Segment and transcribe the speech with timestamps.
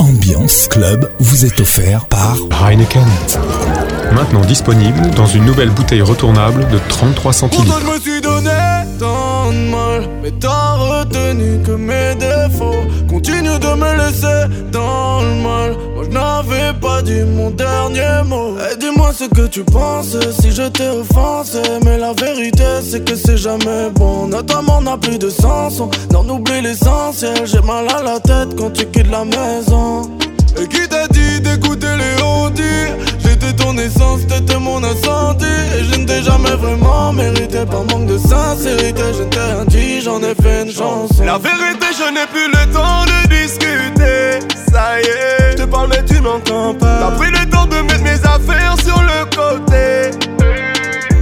[0.00, 3.06] Ambiance Club vous est offert par Heineken.
[4.12, 7.80] Maintenant disponible dans une nouvelle bouteille retournable de 33 centilitres.
[13.28, 15.76] Continue de me laisser dans le mal.
[15.96, 18.56] Moi je n'avais pas dit mon dernier mot.
[18.56, 21.60] Et eh, dis-moi ce que tu penses si je t'ai offensé.
[21.84, 24.28] Mais la vérité c'est que c'est jamais bon.
[24.28, 25.80] Notamment amour n'a plus de sens.
[25.80, 27.44] On en oublie l'essentiel.
[27.44, 30.02] J'ai mal à la tête quand tu quittes la maison.
[30.58, 30.66] Et
[33.18, 35.44] J'étais ton essence, t'étais mon incendie
[35.78, 40.20] Et je ne t'ai jamais vraiment mérité Par manque de sincérité, je t'ai dit, j'en
[40.20, 45.04] ai fait une chance La vérité, je n'ai plus le temps de discuter Ça y
[45.06, 48.20] est, je te parle mais tu m'entends pas T'as pris le temps de mettre mes
[48.26, 50.16] affaires sur le côté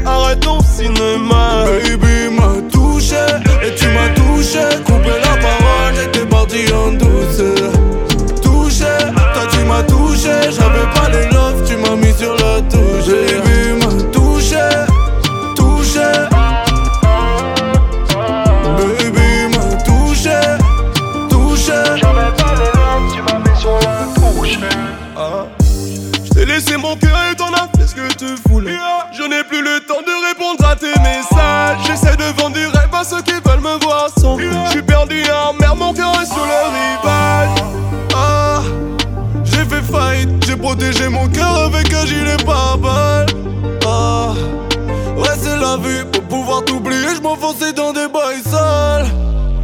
[0.06, 3.24] Arrête ton cinéma Baby m'a touché,
[3.66, 7.73] et tu m'as touché Coupé la parole, j'étais parti en douceur
[9.64, 10.30] tu m'as touché.
[10.50, 13.06] J'avais pas les love, tu m'as mis sur la touche.
[13.06, 14.68] Baby, il m'a touché,
[15.56, 16.04] touché.
[18.76, 20.38] Baby, il m'a touché,
[21.30, 21.72] touché.
[21.72, 24.58] J'avais pas les love, tu m'as mis sur la touche.
[25.16, 25.46] Ah.
[26.36, 28.72] J't'ai laissé mon cœur et t'en as quest ce que tu voulais.
[29.16, 31.78] Je n'ai plus le temps de répondre à tes messages.
[31.86, 34.36] J'essaie de vendre du rêve à ceux qui veulent me voir sans
[34.68, 37.33] J'suis perdu en mer, mon cœur est sur le rivage.
[40.46, 43.26] J'ai protégé mon cœur avec un gilet pas mal
[43.86, 44.32] Ah,
[45.16, 46.04] ouais, c'est la vie.
[46.12, 49.06] Pour pouvoir t'oublier, je m'enfonçais dans des bails sales.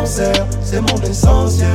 [0.08, 1.74] c'est mon essentiel.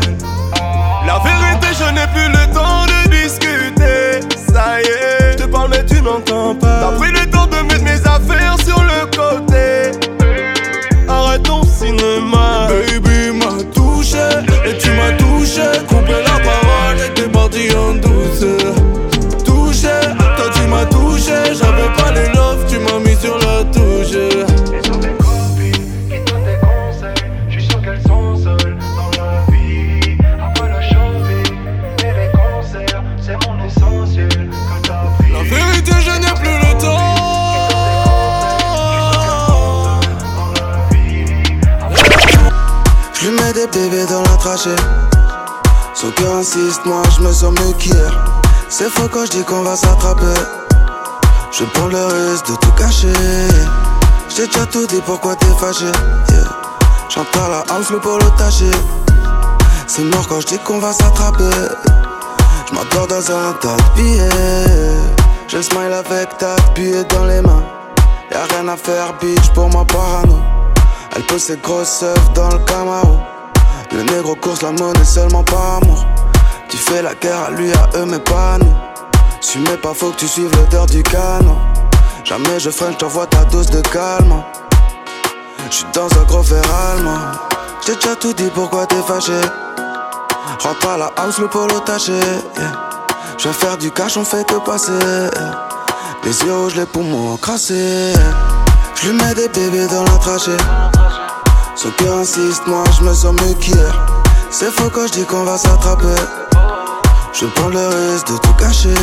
[1.06, 4.36] La vérité, je n'ai plus le temps de discuter.
[4.53, 6.80] Ça y est, je te parle, mais tu n'entends pas.
[6.92, 9.97] T'as pris le temps de mettre mes affaires sur le côté.
[11.09, 14.30] Arrête ton cinéma, baby m'a touché
[14.66, 15.80] et tu m'as touché.
[15.88, 18.74] Coupé la parole t'es parti en douceur.
[19.44, 22.41] Touché, toi tu m'as touché, j'avais pas les
[43.72, 44.76] bébé dans la trachée.
[45.94, 48.12] Son cœur insiste, moi je me sens qu'hier
[48.70, 50.40] C'est faux quand je dis qu'on va s'attraper.
[51.52, 53.14] Je prends le risque de tout cacher.
[54.30, 55.86] J'ai déjà tout dit, pourquoi t'es fâché?
[56.30, 56.46] Yeah.
[57.10, 58.26] Chante à la house, le polo
[59.88, 61.50] C'est mort quand je dis qu'on va s'attraper.
[62.68, 64.90] Je dans un tas de billets.
[65.48, 67.64] Je smile avec ta billets dans les mains.
[68.31, 70.40] Y'a rien à faire, bitch, pour moi parano.
[71.14, 73.20] Elle pose ses grosses œufs dans le Camaro.
[73.94, 76.06] Le négro course la monnaie seulement pas amour
[76.69, 78.74] Tu fais la guerre à lui, à eux mais pas nous
[79.41, 81.57] Si mais pas faut que tu suives l'odeur du canon
[82.24, 84.44] Jamais je freine, je ta dose de calme
[85.69, 86.62] J'suis dans un gros verre
[87.03, 87.18] moi.
[87.85, 89.38] J'ai déjà tout dit pourquoi t'es fâché
[90.63, 92.13] Rentre à la house, le polo taché
[93.38, 94.91] Je vais faire du cash, on fait que passer
[96.24, 98.13] Les yeux rouges, les poumons encrassés
[98.96, 100.56] Je mets des bébés dans la trachée
[101.76, 103.94] son cœur insiste, moi je me sens qu'hier
[104.50, 106.16] C'est faux quand je dis qu'on va s'attraper.
[107.34, 108.94] Je prends le risque de tout cacher.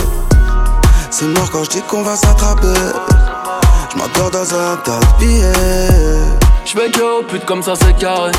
[1.11, 2.73] C'est mort quand je dis qu'on va s'attraper.
[3.91, 3.99] Je
[4.31, 6.17] dans un tas de pieds.
[6.65, 8.31] Je que au pute comme ça, c'est carré.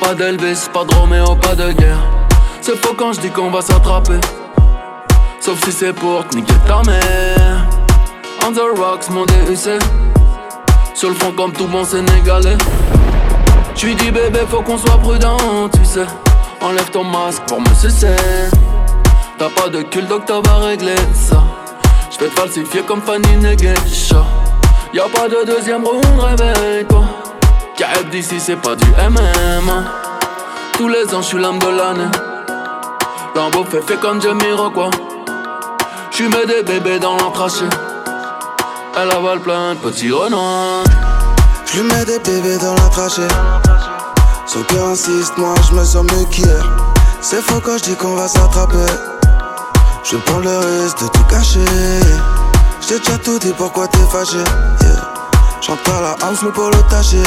[0.00, 2.00] Pas d'Elvis, pas de Roméo, pas de guerre.
[2.62, 4.18] C'est faux quand je dis qu'on va s'attraper.
[5.44, 7.66] Sauf si c'est pour te niquer ta mère
[8.48, 9.78] On the rocks, mon DUC
[10.94, 12.56] Sur le front comme tout bon Sénégalais
[13.82, 15.36] lui dis bébé, faut qu'on soit prudent,
[15.74, 16.06] tu sais
[16.62, 18.16] Enlève ton masque pour me sucer
[19.36, 21.42] T'as pas de cul, donc t'as pas réglé ça
[22.18, 24.24] J'vais te falsifier comme Fanny Negesha
[24.94, 27.02] Y'a pas de deuxième round, réveille-toi
[27.76, 29.84] KF d'ici, c'est pas du M.M.A
[30.78, 32.10] Tous les ans, suis l'âme de l'année
[33.36, 34.88] Lambeau fait fait comme Jamiro quoi
[36.16, 37.68] tu mets des bébés dans trachée,
[38.96, 40.84] Elle avale plein de petits renards.
[41.66, 43.26] Je mets des bébés dans la trachée.
[44.46, 46.64] Son cœur insiste, moi je me sens mieux qu'hier.
[47.20, 48.76] C'est faux quand je dis qu'on va s'attraper.
[50.04, 51.64] Je prends le risque de tout cacher.
[52.88, 54.38] J'ai déjà tout dit, pourquoi t'es fâché?
[54.82, 55.12] Yeah.
[55.62, 57.24] J'entre à la house, mais pour le tâcher.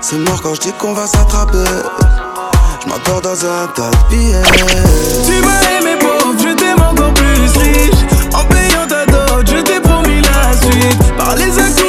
[0.00, 1.58] C'est mort quand je dis qu'on va s'attraper.
[2.82, 4.42] Je m'endors dans un tas de billets.
[5.26, 6.15] Tu veux aimer pour
[7.14, 11.85] plus riche En payant ta dot, je t'ai promis la suite Par les accords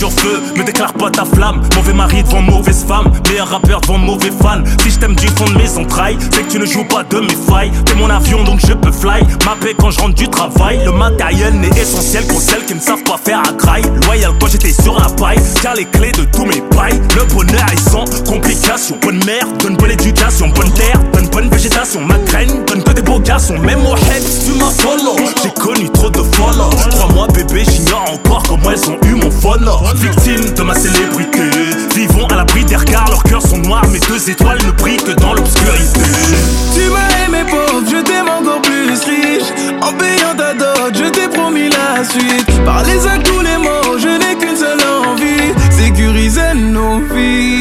[0.00, 1.60] sur feu, me déclare pas ta flamme.
[1.76, 4.64] Mauvais mari devant mauvaise femme, meilleur rappeur devant mauvais fan.
[4.82, 7.20] Si je t'aime du fond de mes entrailles, c'est que tu ne joues pas de
[7.20, 7.70] mes failles.
[7.84, 9.20] T'es mon avion donc je peux fly.
[9.44, 12.80] Ma paix quand je rentre du travail, le matériel n'est essentiel Pour celles qui ne
[12.80, 13.82] savent pas faire à cry.
[14.06, 16.98] Loyal quoi j'étais sur la paille, car les clés de tous mes pailles.
[17.16, 22.00] Le bonheur est sans complication Bonne mère, donne bonne éducation, bonne terre, donne bonne végétation.
[22.00, 23.58] Ma graine, donne que des beaux garçons.
[23.58, 25.16] Même moi, head, tu m'as follow.
[25.42, 26.70] J'ai connu trop de follow.
[26.90, 29.74] Trois mois bébé, j'ignore encore comment elles ont eu mon follow.
[29.96, 31.50] Victime de ma célébrité
[31.96, 35.10] Vivons à l'abri des regards, leurs cœurs sont noirs Mes deux étoiles ne brillent que
[35.12, 36.00] dans l'obscurité
[36.74, 39.42] Tu m'as aimé pauvre, je t'aime encore plus riche
[39.82, 43.98] En payant ta dot, je t'ai promis la suite Par les à tous les mots,
[43.98, 47.59] je n'ai qu'une seule envie Sécuriser nos vies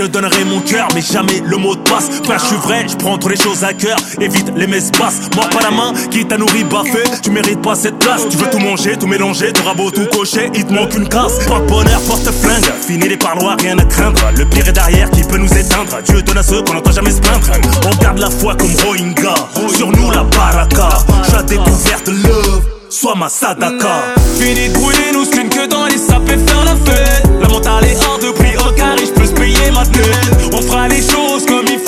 [0.00, 2.08] je donnerai mon cœur, mais jamais le mot de passe.
[2.24, 5.28] Frère, je suis vrai, je prends trop les choses à cœur, évite les espaces.
[5.36, 8.22] Moi pas la main, qui t'a nourri baffé, tu mérites pas cette place.
[8.30, 11.38] Tu veux tout manger, tout mélanger, tout rabot tout cocher, il te manque une casse.
[11.46, 14.18] Pas de bonheur, porte flingue, fini les parloirs, rien à craindre.
[14.38, 15.98] Le pire est derrière qui peut nous éteindre.
[16.08, 17.46] Dieu donne à ceux qu'on n'entend jamais se plaindre.
[17.86, 19.34] On garde la foi comme Rohingya,
[19.76, 20.88] sur nous la baraka.
[21.30, 24.04] J'ai découvert de love, sois ma sadaka.
[24.40, 27.22] Fini de brûler, nous que dans les sapes faire la fête.
[27.42, 29.39] La mentale est hors de prix, au carré, je
[30.52, 31.79] on fera les choses comme il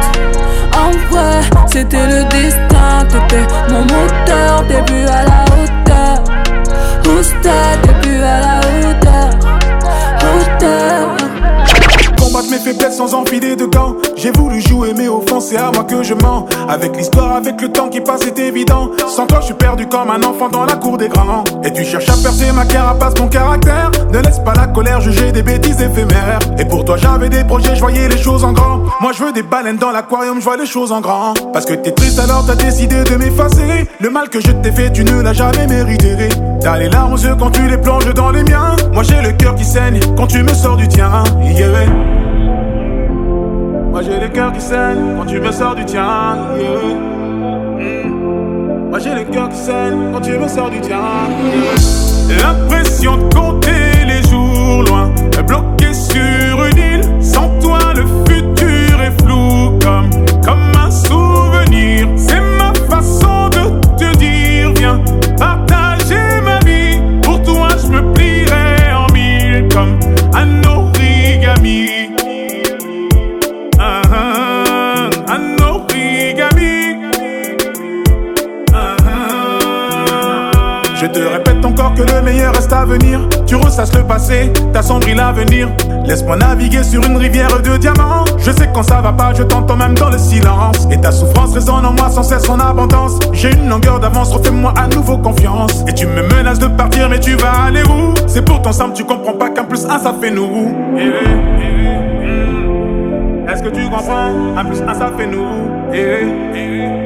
[1.67, 3.05] c'était le destin.
[3.09, 6.25] T'étais mon moteur, début à la hauteur.
[7.43, 9.31] T'es début à la hauteur.
[10.23, 11.08] Hauteur
[12.29, 13.95] combattre mes faiblesses sans enfiler de gants.
[14.17, 16.47] J'ai voulu jouer, mais au fond, c'est à moi que je mens.
[16.69, 18.91] Avec l'histoire, avec le temps qui passe, c'est évident.
[19.09, 21.45] Sans toi, je suis perdu comme un enfant dans la cour des grands.
[21.65, 23.91] Et tu cherches à percer ma carapace, mon caractère.
[24.13, 26.41] Ne laisse pas la colère juger des bêtises éphémères.
[26.59, 28.81] Et pour toi, j'avais des projets, je voyais les choses en grand.
[29.01, 31.33] Moi, je veux des baleines dans l'aquarium, je vois les choses en grand.
[31.53, 33.89] Parce que t'es triste, alors t'as décidé de m'effacer.
[34.01, 36.09] Le mal que je t'ai fait, tu ne l'as jamais mérité.
[36.61, 38.77] T'as les larmes aux yeux quand tu les plonges dans les miens.
[38.93, 41.09] Moi, j'ai le cœur qui saigne quand tu me sors du tien.
[41.59, 41.87] Yeah.
[44.01, 46.05] Moi j'ai le cœur qui saigne quand tu me sors du tien.
[46.45, 48.91] Hmm.
[48.91, 51.01] Moi j'ai le cœur qui saigne quand tu me sors du tien.
[52.41, 55.11] L'impression de compter les jours loin,
[55.45, 57.01] bloqué sur une île.
[57.21, 60.09] Sans toi, le futur est flou comme,
[60.45, 62.07] comme un souvenir.
[62.15, 65.01] C'est ma façon de te dire, viens,
[65.41, 67.01] partager ma vie.
[67.25, 69.99] Pour toi, je me plierai en mille comme
[70.37, 71.98] un origami.
[81.01, 83.21] Je te répète encore que le meilleur reste à venir.
[83.47, 85.69] Tu ressasses le passé, t'assombris l'avenir.
[86.05, 88.25] Laisse-moi naviguer sur une rivière de diamants.
[88.39, 90.89] Je sais quand ça va pas, je t'entends même dans le silence.
[90.91, 93.21] Et ta souffrance résonne en moi sans cesse en abondance.
[93.33, 95.85] J'ai une longueur d'avance, refais-moi à nouveau confiance.
[95.87, 98.95] Et tu me menaces de partir, mais tu vas aller où C'est pour ton simple,
[98.95, 100.75] tu comprends pas qu'un plus un ça fait nous.
[100.99, 103.49] Eh eh, eh, hmm.
[103.49, 106.98] Est-ce que tu comprends Un plus un ça fait nous.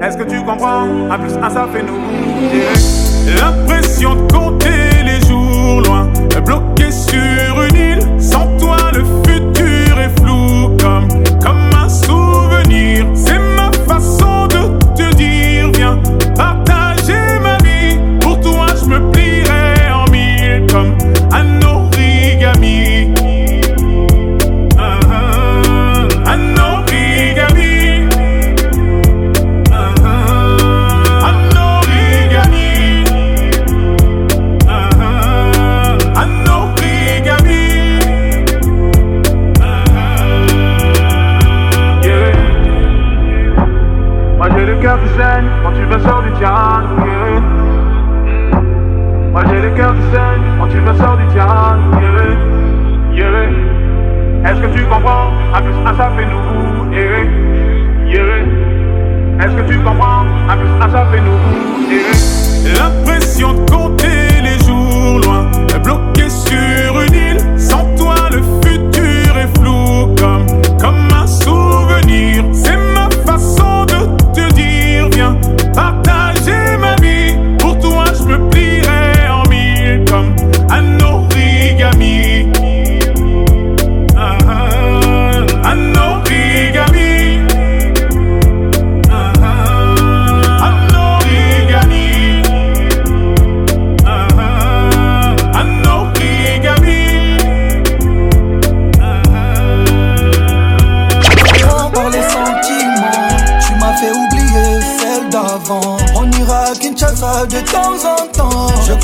[0.00, 1.98] Est-ce que tu comprends Un plus un, ça fait nous.
[3.34, 6.08] L'impression de compter les jours loin,
[6.46, 8.22] bloqué sur une île.
[8.22, 11.08] Sans toi, le futur est flou comme,
[11.40, 13.06] comme un souvenir.
[54.88, 57.28] comprends En plus, à ça fait nous errer.
[59.40, 62.74] Est-ce que tu comprends En plus, à ça fait nous errer.
[62.78, 63.97] L'impression de compte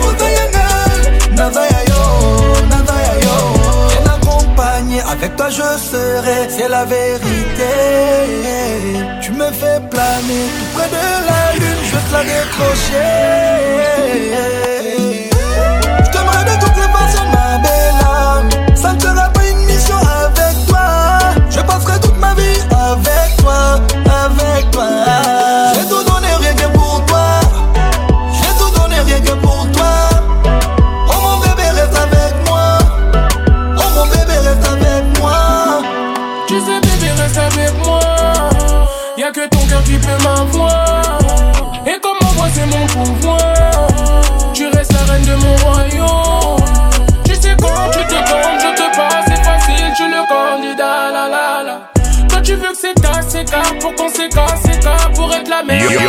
[0.07, 0.67] Oda yanga,
[1.39, 2.01] Nadaya yo,
[2.71, 3.37] nadaya yo
[3.89, 7.75] Bien accompagné, avec toi je serai C'est la vérité
[9.21, 13.09] Tu me fais planer tout près de la lune Je veux te la décrocher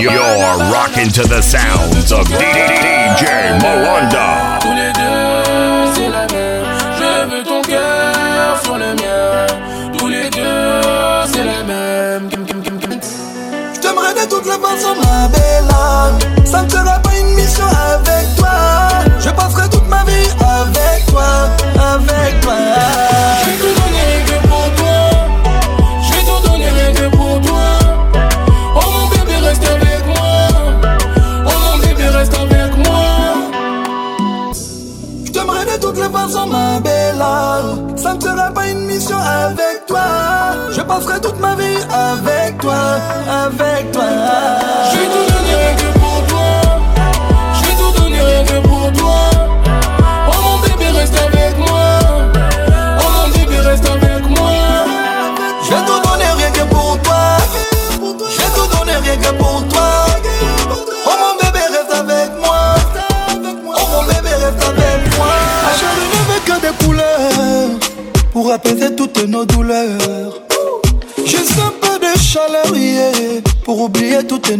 [0.02, 4.60] You're rocking to the sounds of DJ Melinda.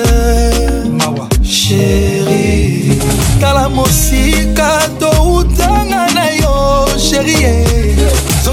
[0.98, 3.00] mawa chéri
[3.42, 7.73] tala mosika toutanga na yo chérie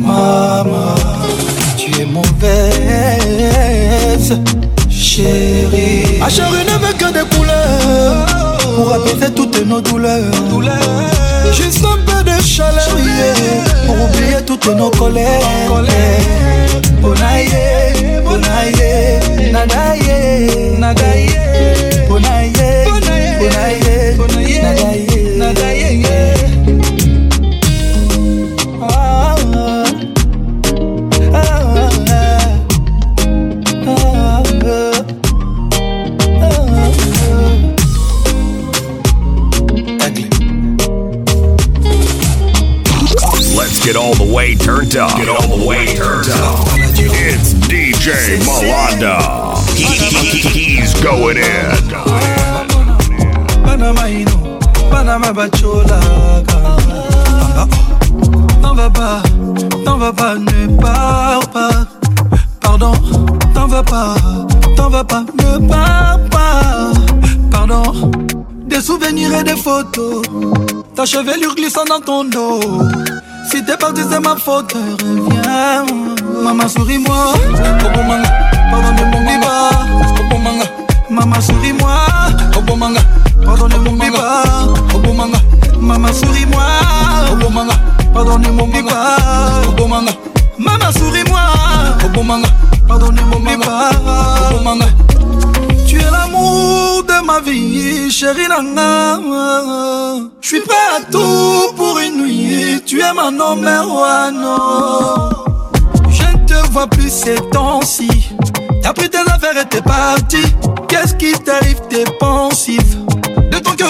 [0.00, 0.94] maman.
[1.76, 4.38] Tu es mon rêve,
[4.88, 6.18] chérie.
[6.20, 10.34] Ma chérie ne veut que des couleurs pour apaiser toutes nos douleurs.
[10.48, 10.72] douleurs.
[11.52, 15.40] Juste un peu de chaleur, yeah, pour oublier toutes nos colères.
[17.02, 17.48] Bonaye,
[18.24, 21.36] bonaye, nadaye, nadaye,
[22.08, 22.61] bonaye.
[43.54, 45.16] Let's get all the way turned up.
[45.16, 46.24] Get all the way up.
[47.04, 49.58] It's DJ Malanda.
[49.74, 52.31] He, he, he, he's going in.
[58.60, 59.22] T'en vas pas,
[59.84, 61.70] t'en vas pas, ne pars pas
[62.60, 62.92] Pardon,
[63.52, 64.14] t'en vas pas,
[64.76, 66.90] t'en vas pas, ne pars pas
[67.50, 67.82] Pardon,
[68.66, 70.22] des souvenirs et des photos
[70.94, 72.60] Ta chevelure glissant dans ton dos
[73.50, 75.84] Si t'es parti c'est ma faute, reviens
[76.44, 77.32] Maman souris-moi,
[81.10, 82.00] Maman souris-moi,
[83.58, 86.62] pardonnez-moi pas maman souris-moi
[87.32, 87.46] Obo
[88.14, 89.86] pardonnez-moi pas
[90.58, 91.40] maman souris-moi
[92.06, 92.22] Obo
[92.88, 93.90] pardonnez-moi pas
[95.86, 99.18] Tu es l'amour de ma vie, chérie nana
[100.40, 105.28] Je suis prêt à tout pour une nuit Tu es ma numéro un oh.
[106.10, 108.30] Je ne te vois plus ces temps-ci
[108.82, 110.42] T'as pris tes affaires et t'es parti
[110.88, 112.96] Qu'est-ce qui t'arrive, t'es pensif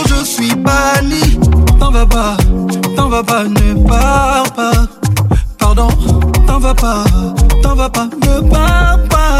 [0.06, 1.38] je suis banni.
[1.78, 2.36] T'en vas pas,
[2.96, 4.72] t'en vas pas, ne pars pas.
[5.58, 5.88] Pardon,
[6.46, 7.04] t'en vas pas,
[7.62, 9.38] t'en vas pas, ne pars pas.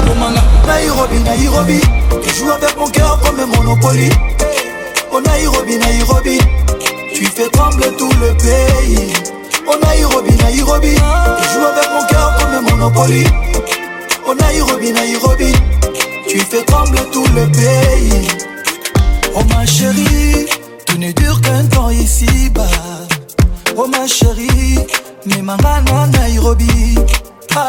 [0.06, 1.78] okomanga nairobi nairobi
[2.24, 4.08] tu joues avec mon cœur comme monopoly
[5.12, 6.38] oh nairobi nairobi
[7.14, 9.12] tu fais trembler tout le pays
[9.66, 13.24] oh nairobi nairobi tu joues avec mon cœur comme monopoly
[14.26, 15.52] oh nairobi nairobi
[16.28, 18.26] tu fais trembler tout le pays
[19.34, 20.46] oh ma chérie
[20.86, 22.70] tout n'est dur qu'un temps ici bas
[23.76, 24.78] oh ma chérie
[25.26, 26.96] memanga na nairobi
[27.56, 27.68] ah,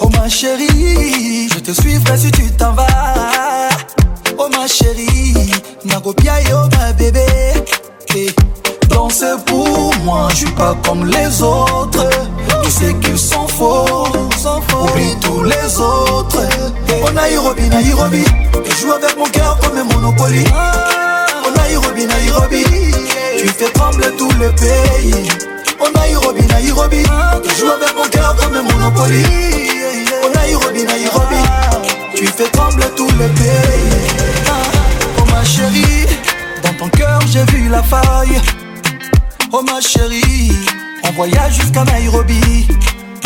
[0.00, 2.86] oh ma chérie je te suivrai si tu t'en vas
[4.38, 5.34] oh ma chérie
[5.84, 7.26] nakopia yo ma bébé
[8.10, 8.32] hey.
[8.88, 9.68] danse pour
[10.04, 12.08] moi je suis pas comme les autres
[12.64, 16.42] tu sais qu'ils sont faux oublie tous les autres
[16.88, 17.02] hey.
[17.04, 18.24] oh nairobi nairobi
[18.64, 22.64] tu joues avec mon cœur comme un monopoly oh nairobi nairobi
[23.38, 25.32] tu fais trembler tout le pays
[25.84, 27.02] Oh Nairobi, Nairobi
[27.42, 31.42] Tu joues avec mon cœur comme un Monopoly a Nairobi, Nairobi
[32.14, 34.06] Tu fais trembler tout le pays
[35.18, 36.06] Oh ma chérie
[36.62, 38.40] Dans ton cœur j'ai vu la faille
[39.52, 40.52] Oh ma chérie
[41.02, 42.40] On voyage jusqu'à Nairobi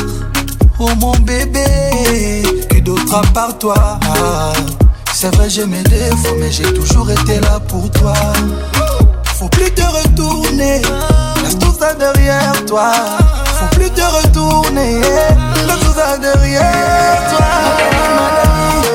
[0.80, 4.00] Oh mon bébé, que d'autre à part toi.
[4.06, 4.54] Ah,
[5.12, 8.14] c'est vrai, j'ai mes défauts, mais j'ai toujours été là pour toi.
[9.40, 10.82] Faut plus te retourner
[11.98, 12.92] derrière toi.
[13.60, 15.02] Faut plus te retourner.
[15.96, 17.46] ça derrière toi.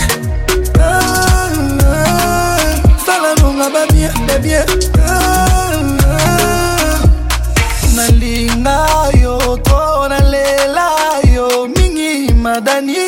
[4.42, 4.64] bien.
[7.96, 8.87] Nalinga
[9.20, 10.88] yo, tonalela
[11.35, 13.06] yo, mingi madani.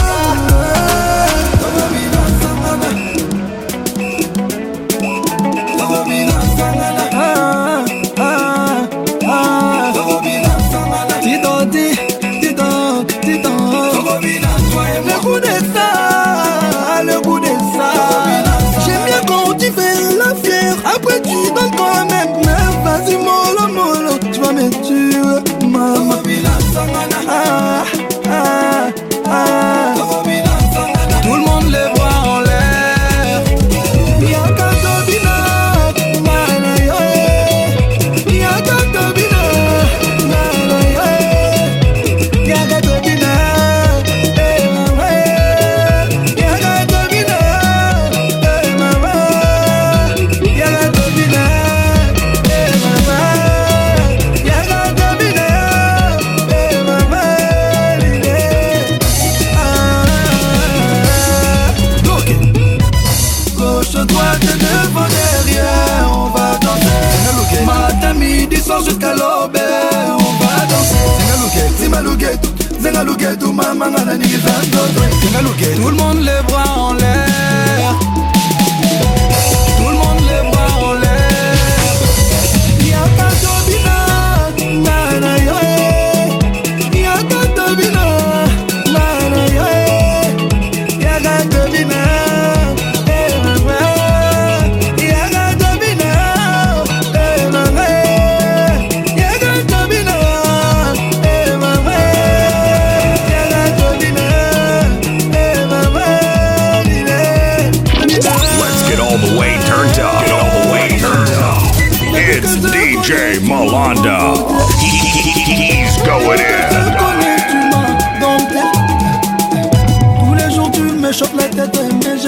[75.75, 76.78] Tout le monde les bras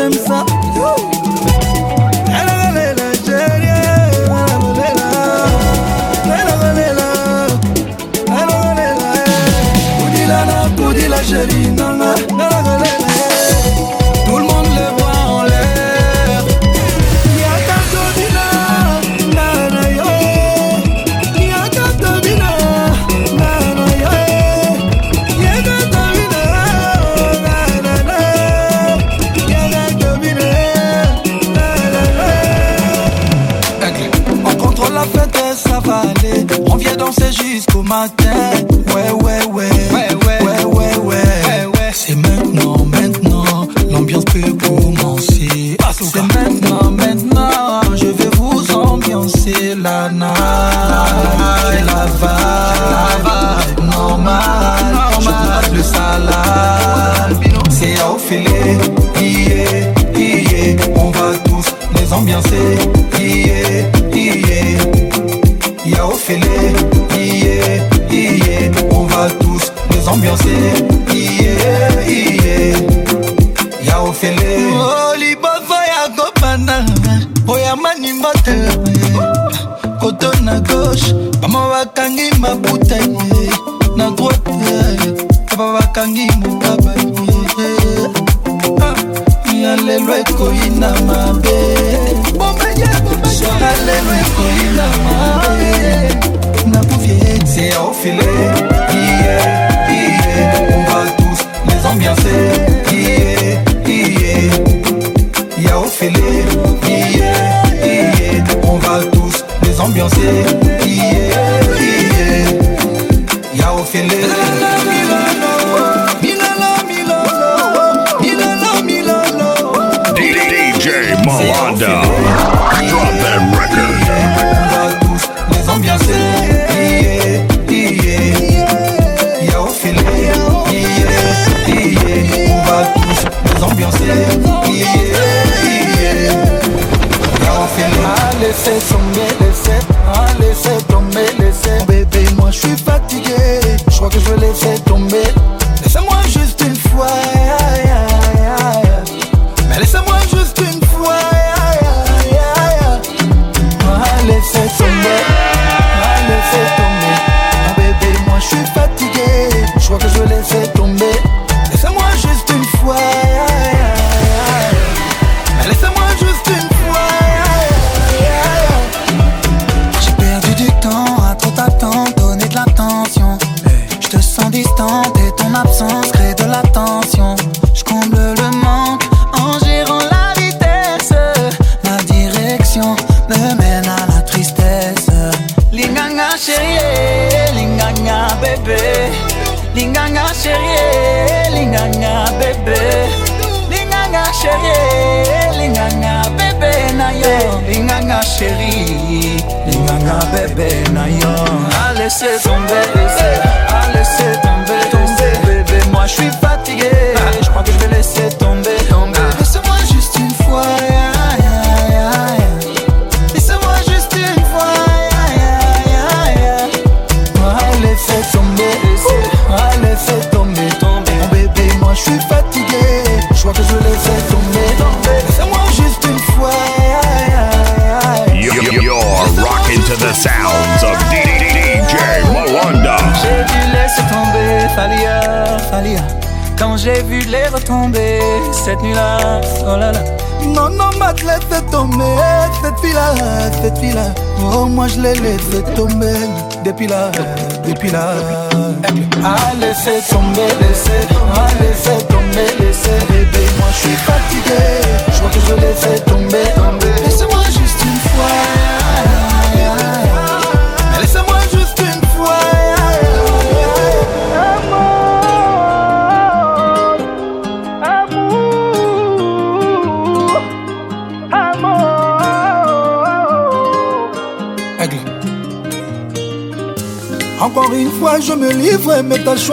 [0.01, 0.45] j'aime ça.
[11.29, 11.70] Chérie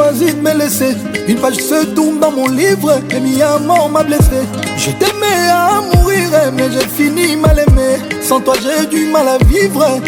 [0.09, 0.97] choisi de me laisser.
[1.27, 4.31] Une page se tourne dans mon livre, et mis à mort m'a blessé.
[4.77, 7.99] Je t'aimais à mourir, mais j'ai fini mal aimé.
[8.23, 10.01] Sans toi, j'ai du mal à vivre.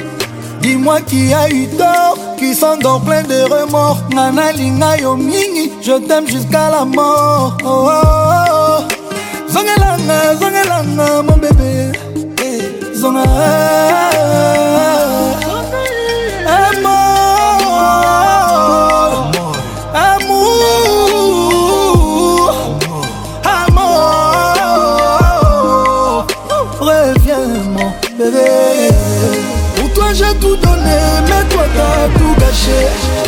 [0.63, 3.99] Dis-moi qui a eu tort, qui s'endort plein de remords.
[4.15, 7.57] Nana linga yo mingi, je t'aime jusqu'à la mort.
[7.65, 8.83] Oh, oh, oh.
[9.53, 11.91] Zongelanga, zongelanga, mon bébé.
[12.45, 14.60] Eh, zonga.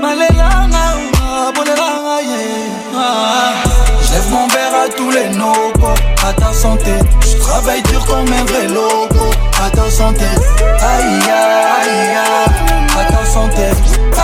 [0.00, 2.46] malela na, bolela ye.
[2.94, 3.67] Ah.
[4.08, 5.94] Je lève mon verre à tous les nobos,
[6.26, 6.92] à ta santé.
[7.20, 9.26] Je travaille dur comme un vrai loco,
[9.62, 10.24] à ta santé.
[10.62, 13.64] Aïe aïe aïe, à ta santé.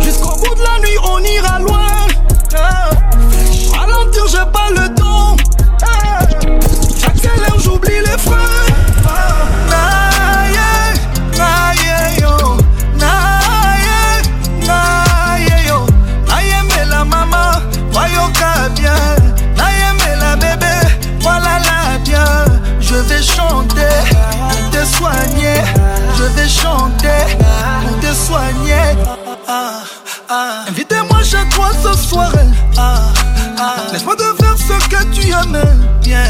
[0.00, 1.83] Jusqu'au bout de la nuit, on ira loin
[4.28, 5.36] j'ai pas le temps.
[7.22, 8.64] Chaque l'heure j'oublie les freins.
[9.68, 10.96] Naïe,
[12.20, 12.30] yo.
[12.30, 12.58] Oh.
[15.80, 15.84] Oh.
[16.88, 17.60] la maman,
[17.90, 18.28] voyons
[18.74, 19.02] bien.
[19.56, 20.88] Naïe la bébé,
[21.20, 22.24] voilà la bien.
[22.80, 23.98] Je vais chanter
[24.38, 25.62] pour te soigner.
[26.18, 27.24] Je vais chanter
[27.84, 28.96] pour te soigner.
[29.48, 29.82] Ah,
[30.30, 30.64] ah.
[30.68, 32.32] Invitez-moi chez toi ce soir.
[32.78, 33.12] Ah.
[33.92, 35.62] Laisse-moi te faire ce que tu aimes
[36.02, 36.24] Bien,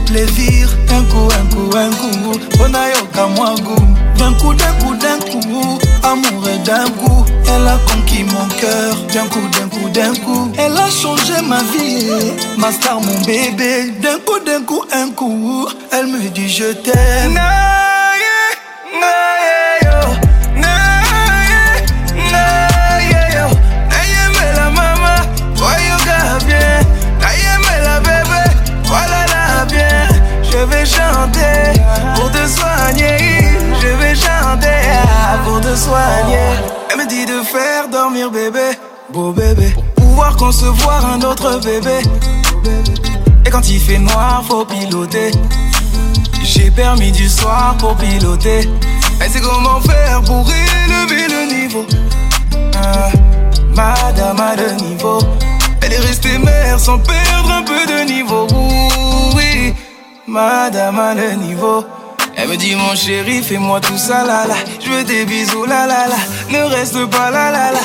[0.06, 3.74] plaisir d'un coup un coup un coup eu comme mwa gu
[4.18, 9.26] d'un coup d'un coup d'un coup amour d'un coup elle a conquis mon cœur d'un
[9.28, 12.06] coup d'un coup d'un coup elle a changé ma vie
[12.58, 17.38] ma star mon bébé d'un coup d'un coup un coup elle me dit je t'aime
[30.88, 31.74] chanter
[32.16, 33.18] pour te soigner.
[33.80, 34.80] Je vais chanter
[35.44, 36.48] pour te soigner.
[36.90, 38.70] Elle me dit de faire dormir bébé,
[39.12, 42.00] beau bébé, pour pouvoir concevoir un autre bébé.
[43.46, 45.30] Et quand il fait noir, faut piloter.
[46.42, 48.68] J'ai permis du soir pour piloter.
[49.20, 51.84] Elle sait comment faire pour élever le niveau.
[52.54, 53.10] Hein,
[53.74, 55.18] madame a le niveau.
[55.82, 58.46] Elle est restée mère sans perdre un peu de niveau.
[59.36, 59.74] oui
[60.28, 61.84] madame a le niveau.
[62.36, 64.54] Elle me dit mon chéri, fais-moi tout ça là là.
[64.84, 66.14] Je veux des bisous la là là.
[66.50, 67.80] Ne reste pas là la là.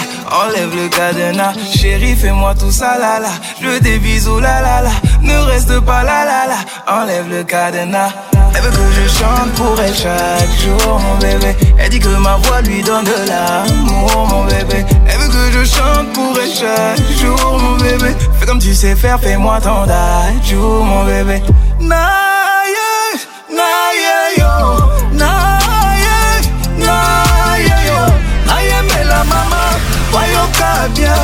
[0.45, 3.29] Enlève le cadenas, chéri, fais-moi tout ça là la.
[3.61, 4.89] Je veux des bisous la là là.
[5.23, 7.01] Ne reste pas là la là.
[7.01, 8.09] Enlève le cadenas.
[8.55, 11.55] Elle veut que je chante pour elle chaque jour, mon bébé.
[11.79, 14.85] Elle dit que ma voix lui donne de l'amour, mon bébé.
[15.07, 18.13] Elle veut que je chante pour elle chaque jour, mon bébé.
[18.39, 19.85] Fais comme tu sais faire, fais-moi ton
[20.47, 21.41] jour, mon bébé.
[21.93, 24.09] 나의
[29.23, 29.71] maman,
[30.11, 31.23] voyons pas bien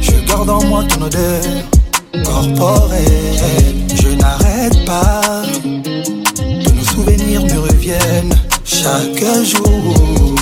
[0.00, 1.42] je garde en moi ton odeur
[2.24, 3.02] corporelle.
[4.00, 5.20] Je n'arrête pas
[5.64, 8.34] de nos souvenirs me reviennent
[8.64, 10.34] chaque jour.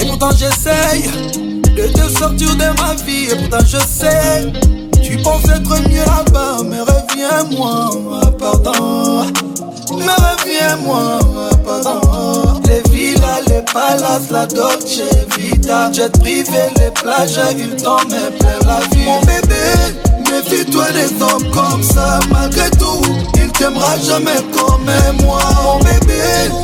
[0.00, 1.10] Et pourtant j'essaye
[1.76, 3.26] de te sortir de ma vie.
[3.32, 4.52] Et pourtant je sais,
[5.02, 9.26] tu penses être mieux là-bas, mais reviens-moi, pardon.
[9.90, 11.18] Mais reviens moi,
[12.68, 15.02] Les villas, les palaces, la Dolce
[15.36, 15.90] Vita.
[15.92, 19.04] Jet privé, les plages, il t'en met plein la vie.
[19.04, 19.58] Mon bébé,
[20.30, 22.18] méfie-toi des hommes comme ça.
[22.30, 23.02] Malgré tout,
[23.36, 24.86] il t'aimera jamais comme
[25.22, 25.40] moi.
[25.64, 26.22] Mon bébé,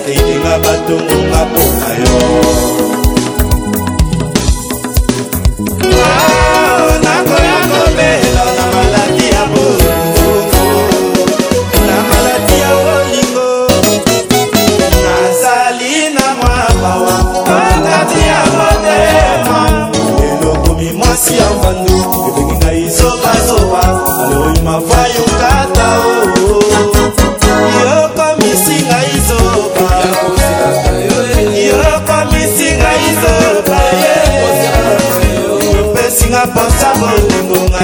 [0.09, 1.78] atekinga batongonga moko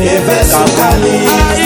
[0.01, 1.58] Every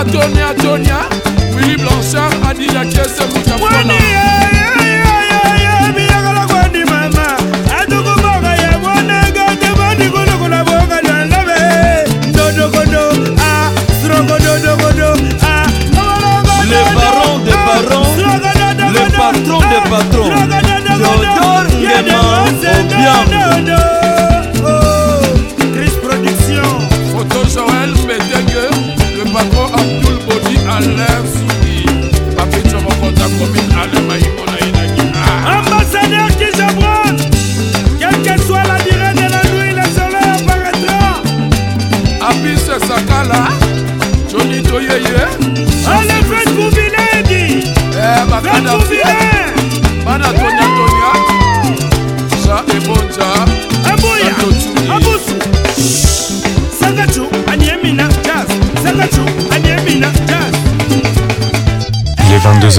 [0.00, 0.96] atonia atonia
[1.56, 4.29] wili blanchard adi yakiese mutamwana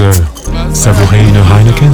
[0.00, 0.14] heures.
[0.72, 1.92] Savourez une Heineken.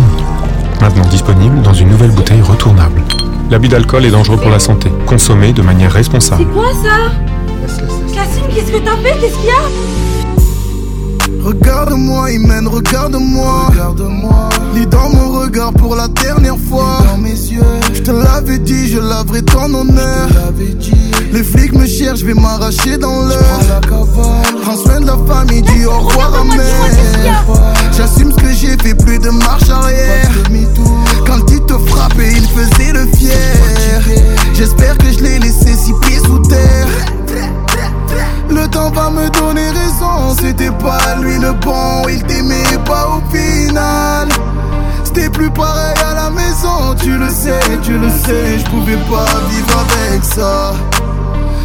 [0.80, 3.03] Maintenant disponible dans une nouvelle bouteille retournable.
[3.51, 4.90] L'abus d'alcool est dangereux pour la santé.
[5.07, 6.44] Consommez de manière responsable.
[6.46, 7.80] C'est quoi ça
[8.14, 13.68] Cassine, qu'est-ce que t'as fait Qu'est-ce qu'il y a Regarde-moi, Imen, regarde-moi.
[13.70, 14.49] Regarde-moi.
[14.74, 16.99] Lis dans mon regard pour la dernière fois.
[17.11, 17.62] Dans mes yeux.
[17.94, 20.28] Je te l'avais dit, je laverai ton honneur.
[20.55, 20.92] Dit.
[21.32, 23.80] Les flics me cherchent, je vais m'arracher dans l'heure.
[24.62, 29.18] Prends soin de la famille, dis au revoir à J'assume ce que j'ai fait, plus
[29.18, 30.30] de marche arrière.
[31.26, 34.22] Quand il te frappait, il faisait le fier.
[34.55, 36.86] J'espère que je l'ai laissé si pieds sous terre.
[38.51, 43.34] Le temps va me donner raison, c'était pas lui le bon, il t'aimait pas au
[43.34, 44.28] final.
[45.03, 49.26] C'était plus pareil à la maison, tu le sais, tu le sais, je pouvais pas
[49.51, 50.72] vivre avec ça.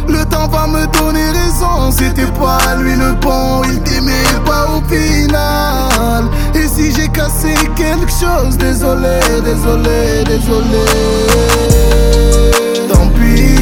[0.08, 1.90] Le temps va me donner raison.
[1.90, 4.12] C'était pas lui le bon, il t'aimait
[4.44, 6.24] pas au final.
[6.54, 10.84] Et si j'ai cassé quelque chose, désolé, désolé, désolé.
[12.92, 13.53] Tant pis.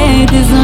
[0.00, 0.63] late is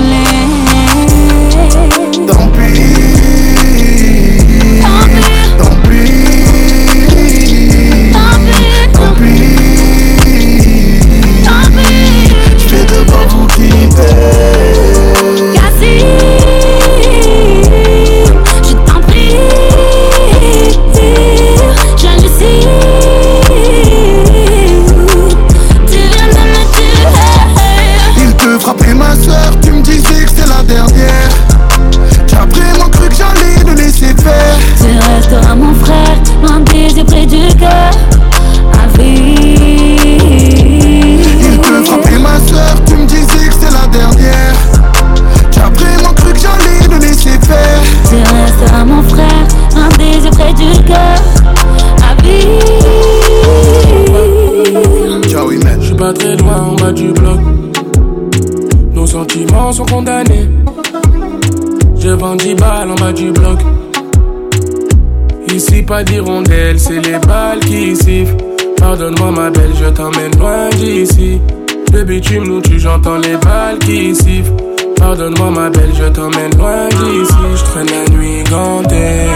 [73.22, 74.54] les balles qui sifflent.
[74.96, 77.34] Pardonne-moi ma belle, je t'emmène loin d'ici.
[77.56, 79.26] Je traîne la nuit gantée.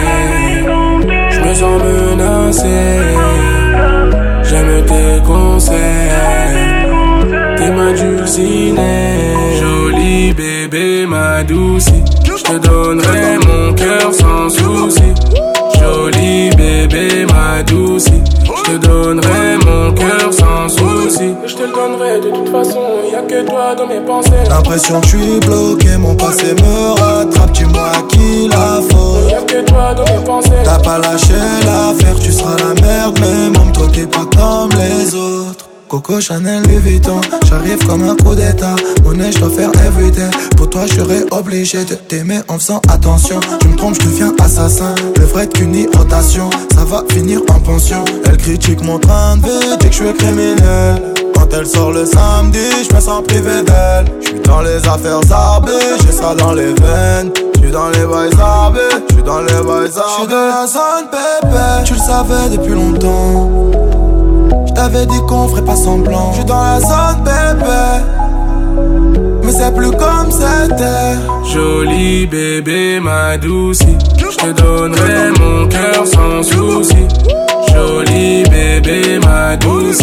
[1.31, 3.01] Je me sens menacé.
[4.49, 6.47] J'aime tes conseils.
[7.57, 9.31] T'es ma dulcinée.
[9.63, 11.87] Jolie bébé, ma douce.
[12.37, 15.03] Je te donnerai mon cœur sans souci.
[15.81, 18.05] Jolie bébé, ma douce.
[18.45, 19.24] Je te donnerai
[21.47, 22.79] je te le donnerai de toute façon.
[23.11, 24.31] y'a a que toi dans mes pensées.
[24.49, 27.53] L'impression que je suis bloqué, mon passé me rattrape.
[27.53, 29.31] Tu moi qui la faute.
[29.31, 30.51] y'a que toi dans mes pensées.
[30.65, 31.33] T'as pas lâché
[31.65, 35.69] l'affaire, tu seras la merde, mais même toi t'es pas comme les autres.
[35.87, 38.75] Coco Chanel Louis Vuitton, j'arrive comme un coup d'état.
[39.05, 41.01] Monnaie, je dois faire éviter, Pour toi, je
[41.33, 43.39] obligé de t'aimer en faisant attention.
[43.61, 44.95] Tu me trompes, je deviens assassin.
[45.17, 48.03] Le vrai qu'une rotation, ça va finir en pension.
[48.25, 51.14] Elle critique mon train de vie, que je suis criminel.
[51.51, 54.07] Quand elle sort le samedi, je me sens privé d'elle.
[54.37, 55.73] Je dans les affaires arbées,
[56.05, 57.31] j'ai ça dans les veines.
[57.57, 58.81] Je suis dans les boys arbées,
[59.11, 62.73] je suis dans les boys Je suis dans la zone bébé, tu le savais depuis
[62.75, 63.51] longtemps.
[64.69, 66.31] Je t'avais dit qu'on ferait pas semblant.
[66.33, 67.25] Je suis dans la zone
[68.75, 73.81] bébé, Mais c'est plus comme c'était Joli bébé ma douce
[74.17, 77.07] Je te donnerai mon cœur sans souci
[77.69, 79.99] Joli bébé ma douce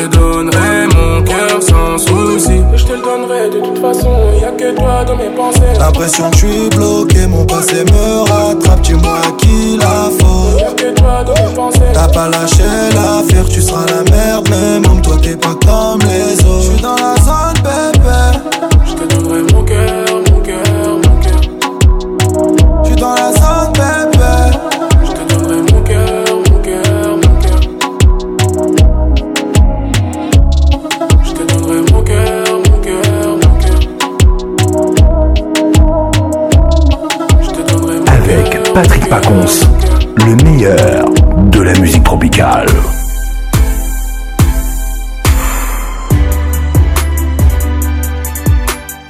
[0.00, 2.58] te donnerai mon cœur sans souci.
[2.76, 5.76] Je te le donnerai de toute façon, Y'a a que toi dans mes pensées.
[5.78, 10.60] L'impression que je suis bloqué, mon passé me rattrape, tu moi qui la faute.
[10.60, 11.80] Y'a que toi dans mes pensées.
[11.92, 16.32] T'as pas lâché l'affaire, tu seras la merde, mais même toi t'es pas comme les
[16.46, 16.64] autres.
[16.64, 18.82] Je suis dans la zone, bébé.
[18.86, 19.79] Je te donnerai mon cœur.
[38.74, 39.64] Patrick Pacons,
[40.26, 41.06] le meilleur
[41.50, 42.66] de la musique tropicale.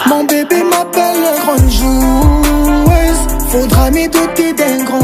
[0.07, 3.47] Mon bébé m'appelle la grande joueuse.
[3.49, 5.00] Faudra m'y doter d'un grand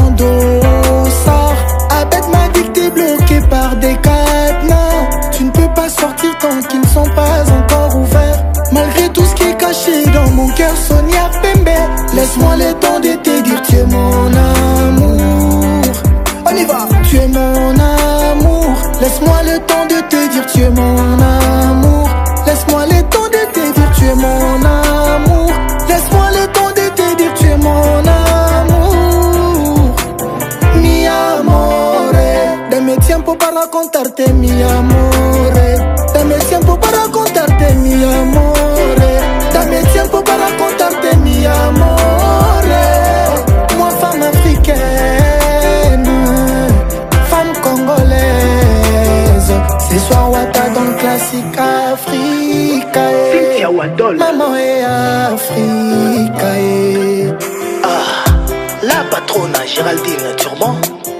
[59.67, 60.75] Géraldine Turban,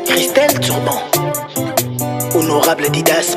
[0.08, 0.98] Christelle Turban,
[2.34, 3.37] Honorable Didas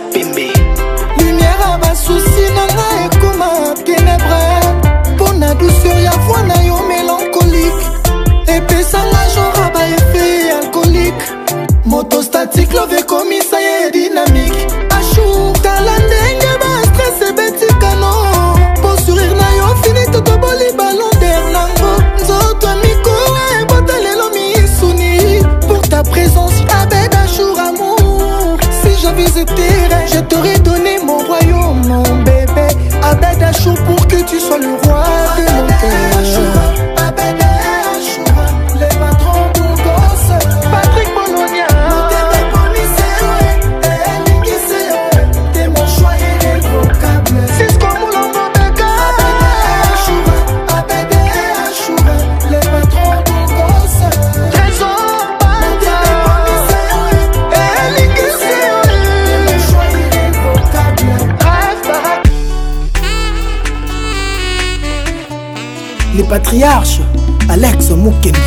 [66.51, 67.01] patriarche
[67.49, 68.39] Alex Mukendi.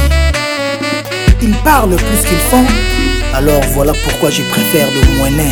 [1.41, 2.65] Ils parlent plus qu'ils font,
[3.33, 5.51] alors voilà pourquoi je préfère le Mouené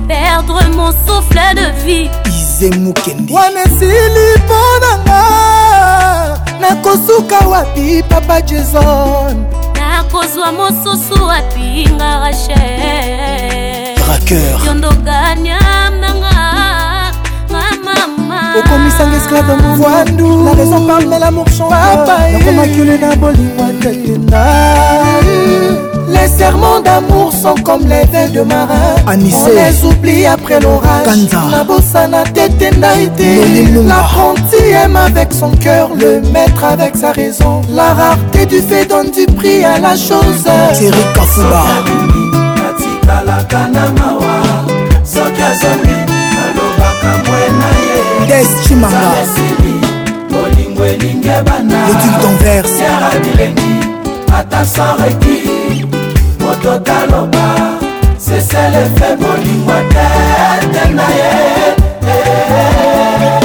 [0.08, 9.46] perdre mon souffle de vie ize mokendi wana esili mpo nanga nakosuka wapi papa jason
[9.76, 15.60] nakozwa mosusu wapi nga rachel traker yondoganya
[18.60, 19.54] okomisanga esclave
[20.18, 21.70] nous, la raison parle mais l'amour chante
[23.00, 23.68] na bolingwa
[26.10, 28.96] Les serments d'amour sont comme les vins de marin.
[29.08, 31.08] On les oublie après l'orage.
[31.52, 32.24] La bossana
[33.86, 37.62] L'apprenti aime avec son cœur, le maître avec sa raison.
[37.70, 40.46] La rareté du fait donne du prix à la chose.
[40.78, 41.62] Thierry Kafouba.
[46.78, 47.51] Bakamwe
[48.42, 49.12] blaise chimanga
[50.30, 53.74] bolingo elinge banaetude d'anvers yara bilengi
[54.38, 55.38] ata sareki
[56.40, 57.46] moto taloba
[58.20, 61.32] seselefe bolingo tete na ye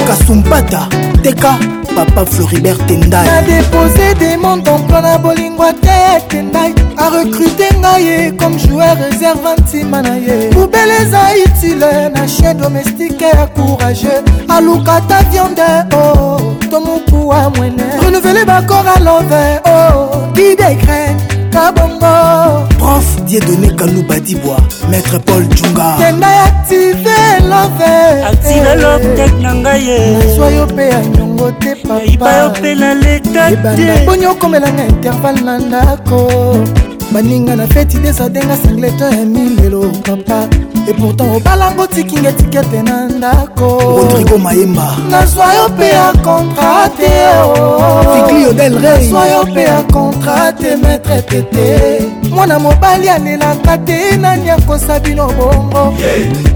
[0.06, 0.88] kasumpata
[1.22, 1.52] teka
[1.96, 8.96] papa floribert tendai nadepose demonte emploi na bolingo tete ndai arecrute ngai ye comme joueur
[8.96, 15.68] réserve ntima na ye mobele eza utile na chien domestique ya courageux aluka ta viande
[15.92, 16.40] o oh,
[16.70, 21.16] to mokuwa mwene renevele bakor alove o oh, didegrene
[21.52, 24.56] kabongo prof diedoné kalubadibwa
[24.90, 27.08] maître paul junga tenda active
[27.42, 27.84] love
[28.24, 32.74] active love tek na ngai ye nazwa yo mpe ya nyongo te papayiba yo mpe
[32.74, 36.28] naleka te mponi okomela na intervalle na ndako
[37.12, 40.48] baninga na feti desadenga sangleto ya milelo papa
[40.88, 47.08] e pourtant obalango tikinga etikete na ndako rodrigo mayemba nazwa yo mpe ya kontra te
[47.44, 48.06] oh.
[48.14, 54.16] fiklio del rey nazwa yo mpe ya kontra te maître tete mwana mobali alelaka te
[54.16, 55.94] nani akosa bino bongo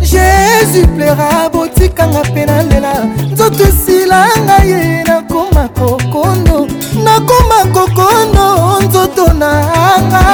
[0.03, 2.93] jésus plaira botikanga mpe nalela
[3.33, 6.67] nzoto esilanga ye nakoma kokondo
[7.05, 10.25] nakoma kokondo nzoto nanga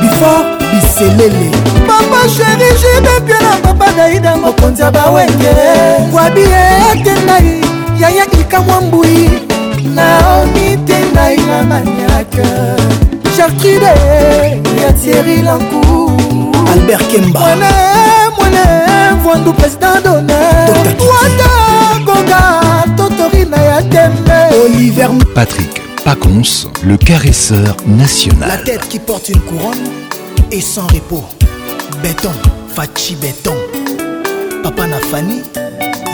[0.00, 0.55] before
[0.98, 1.50] selele
[1.88, 5.54] papa sheri jibepiela papa daida mokonzi ya bawenge
[6.16, 7.50] wabi ete nai
[8.02, 9.22] yaya ikamwa mbui
[9.96, 12.48] naomi te nai na maniake
[13.36, 13.94] chartrude
[14.82, 16.12] ya tieri lancour
[16.72, 17.70] albert kemba mwana
[18.38, 18.62] mwana
[19.22, 20.76] vwandu président d'honneur
[21.10, 21.52] wata
[22.06, 22.42] konga
[22.96, 25.72] totori na ya tembe oliver patrick
[26.06, 26.52] pacons
[26.88, 29.86] le caresseur national la tête qui porte une couronne
[30.52, 31.24] et sans repos
[32.02, 32.30] béton
[32.74, 33.54] fachi béton
[34.62, 35.40] papa na fani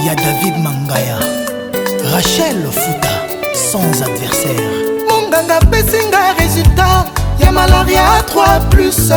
[0.05, 1.17] ya david mangaya
[2.13, 3.11] rachel futa
[3.55, 4.71] sans adversaire
[5.09, 7.07] monganga apesi ngai résultat
[7.41, 9.11] ya malaria 3 plus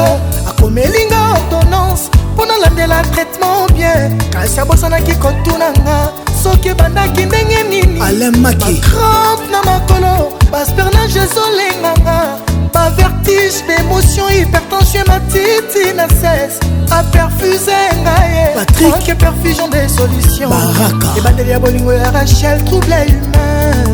[0.48, 6.12] akomelinga ordonnance mpo nalandela traitement bien kasi abosanaki kotunanga
[6.44, 12.38] soki ebandaki ndenge nini alemaki 30 na makolo baspernage ezolenganga
[12.76, 16.60] bavertige bémotion hypertension matiti na cesse
[16.97, 23.88] aperfuse ngaiepatrike perfusion des solutionbaraka ebandeli ya bolingo ya rachel trouble humain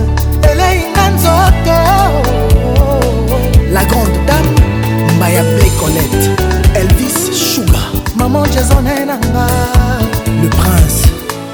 [0.52, 1.78] eleinga nzoto
[3.76, 4.62] la grande dame
[5.18, 6.28] mbaya blecolette
[6.80, 7.84] elvis shuga
[8.16, 9.46] maman jasone nanga
[10.42, 11.02] le prince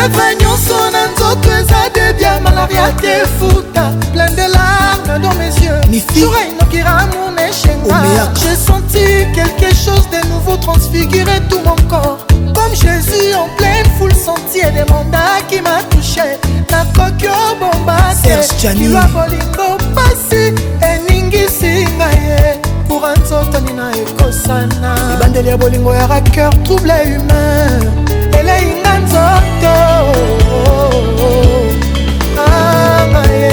[0.06, 6.00] chevre nyonso na nzoto eza debia malaria te futa plein de larme dans mes yeux
[6.16, 9.00] jour inokira mon échenga j'ai senti
[9.34, 12.20] quelque chose de nouveau transfigurer tout mon corps
[12.54, 16.38] comme jésus en pleine foule senti edemanda qui m'a touché
[16.70, 20.54] nakoki obombakilwa bolingo pasi
[20.84, 29.76] eningisi ngai pour nzotani na ekosana ebandeli ya bolingo ya racoeur trouble humain eleinga nzoto
[32.46, 33.52] amaye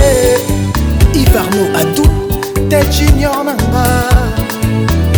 [1.22, 2.04] ivarno adu
[2.68, 3.84] te junior nanga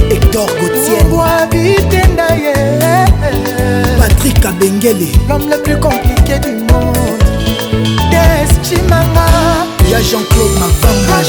[0.09, 2.55] hector gotienbwabitenda ye
[3.99, 7.25] patrik abengele l'homme le plus compliqué du monde
[8.13, 9.27] deschimanga
[9.93, 11.21] ya jean-claude mavamba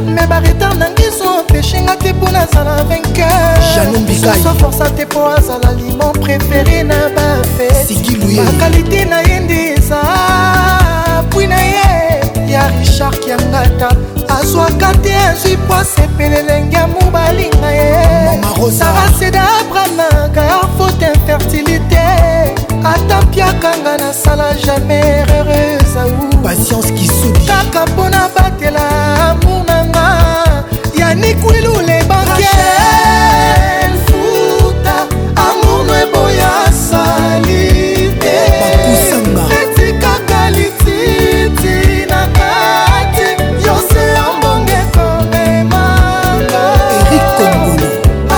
[0.07, 6.85] me baretar na ngiso peshinga te mpo nazala vainqueurso forsa te mpo azala aliment préféré
[6.85, 10.01] na bafebakalite na ye nde eza
[11.31, 11.89] pwi na ye
[12.53, 13.89] ya richard kiangata
[14.39, 17.95] azwaka te azwi poase pelelenge ya mobalinga ye
[18.79, 22.05] saraseda abramaka ya faute infertilité
[22.95, 28.85] ata mpiakanga nasala jamais heureuse aou patience kisudi kaka mpona batela
[29.31, 30.05] amour nanga
[31.01, 34.97] yanikwilu le bankel futa
[35.47, 36.53] amour no eboya
[36.89, 37.65] sali
[39.57, 41.77] eti kaka lititi
[42.11, 43.29] na kati
[43.67, 46.65] yose ombonge komemanga
[47.05, 47.89] erik kongolo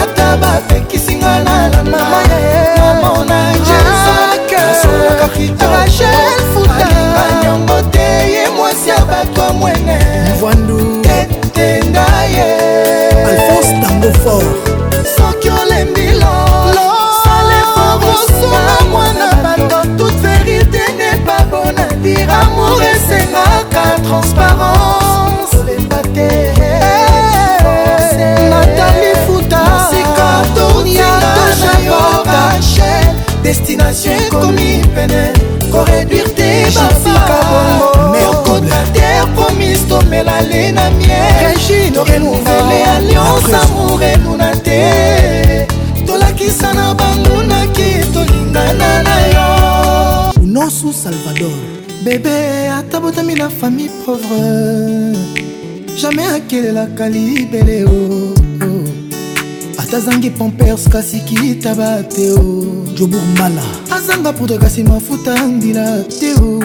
[0.03, 3.92] ata bapekisinga na lama mamona jeri
[5.39, 9.99] rachel futanyango te ye mwasi ya bato ya mwene
[10.41, 12.07] mwandu etenga
[12.37, 12.55] ye
[13.25, 14.43] alphonse tangofor
[15.17, 16.35] soki olembi lo
[17.23, 26.33] saleforosola mwana bato toute vérité ne pas bon à dire amour esengaka transparence lepate
[28.51, 32.82] natalie futa sikatornia tojayokache
[33.53, 35.23] destination ekomi pene
[35.73, 41.51] koreduire te bafikabongookota terre promise tomela le na miere
[41.95, 44.83] torenouvele alliance amour enuna te
[46.07, 49.49] tolakisa na bangunaki tolingana na yo
[50.55, 51.59] nosu salvador
[52.05, 52.37] bebe
[52.79, 54.53] ata botami na famille pauvre
[56.01, 58.15] jamai akelelaka libele o oh,
[58.65, 58.85] oh.
[59.83, 62.82] ata zangi pompers kasi kitaba te o oh.
[62.97, 66.61] jobour mbala azanga poudre kasi mafuta andila teo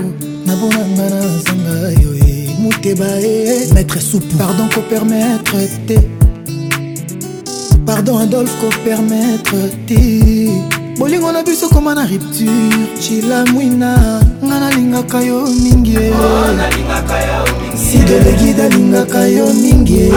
[0.45, 5.97] nabonanga na zanga yo e moteba e maître soupu pardon kopermettre te
[7.85, 10.51] pardon adolphe kopermettre te
[10.97, 15.95] bolingo na biso koma na rupture cila mwina nga nalingaka yo mingi
[17.75, 20.11] sidelegide oh, alingaka yo mingi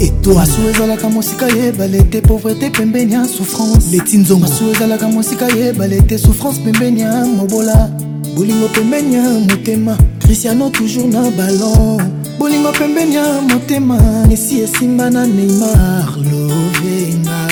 [0.00, 6.18] etoasu ezalaka mosika yebale te pauvreté pembeni ya souffrance leti nzongoasu ezalaka mosika yebale te
[6.18, 7.90] souffrance pembeni ya mobola
[8.36, 12.00] bolingo pembeni ya motema cristiano toujours na ballon
[12.38, 13.98] bolingo pembeni ya motema
[14.32, 17.48] esi esimba na neymar lovenga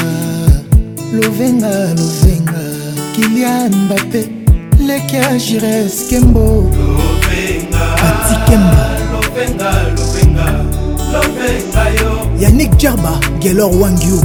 [1.13, 2.63] lovenga lovenga
[3.17, 4.29] kilian mbape
[4.87, 6.71] leki ya jires kembo
[7.97, 8.99] atikemba
[12.41, 13.13] yannick djerba
[13.43, 14.19] gelor wangio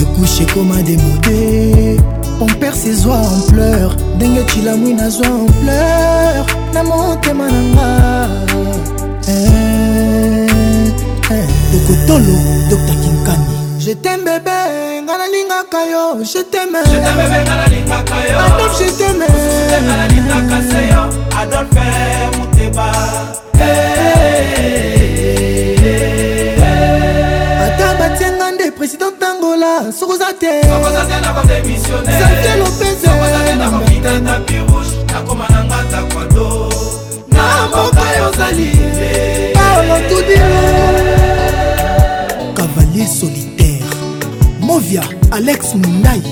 [0.00, 2.00] ekush ekoma demode
[2.38, 6.44] pomper sezwa ampleur ndenge cilamwi nazwa ampleur
[6.74, 8.28] na motema na nga
[11.72, 12.36] tokotolo
[12.70, 13.46] dr kinkani
[13.78, 14.56] jetem bebe
[15.02, 19.26] nga nalingaka yo jetemeadolf jeteme
[21.40, 21.88] adolfe
[22.36, 22.86] muteba
[23.58, 23.88] hey,
[24.56, 25.53] hey, hey.
[27.64, 30.60] ata batianga nde président tangola sokoza te
[32.04, 33.98] zante lopezolotudie
[42.56, 43.84] cavalier solitaire
[44.60, 46.22] movia alex mindai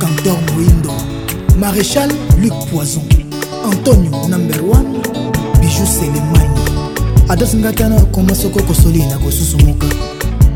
[0.00, 0.92] cantor moindo
[1.60, 2.10] maréchal
[2.40, 3.04] luc poison
[3.64, 4.84] antonio number 1
[5.60, 6.45] bijou selema
[7.28, 9.86] adosinga te na okoma soko kosoli na kosusumuka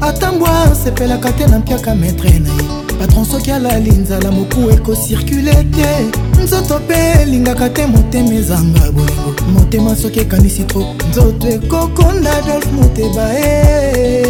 [0.01, 2.63] atambwa asepelaka te na mpiaka maître na ye
[2.99, 9.97] patron soki alali nzala moku ekosirkule te nzoto mpe elingaka te motema ezanga bolingo motema
[9.97, 14.25] soki ekanisi tro nzoto ekokonda adolf moteba e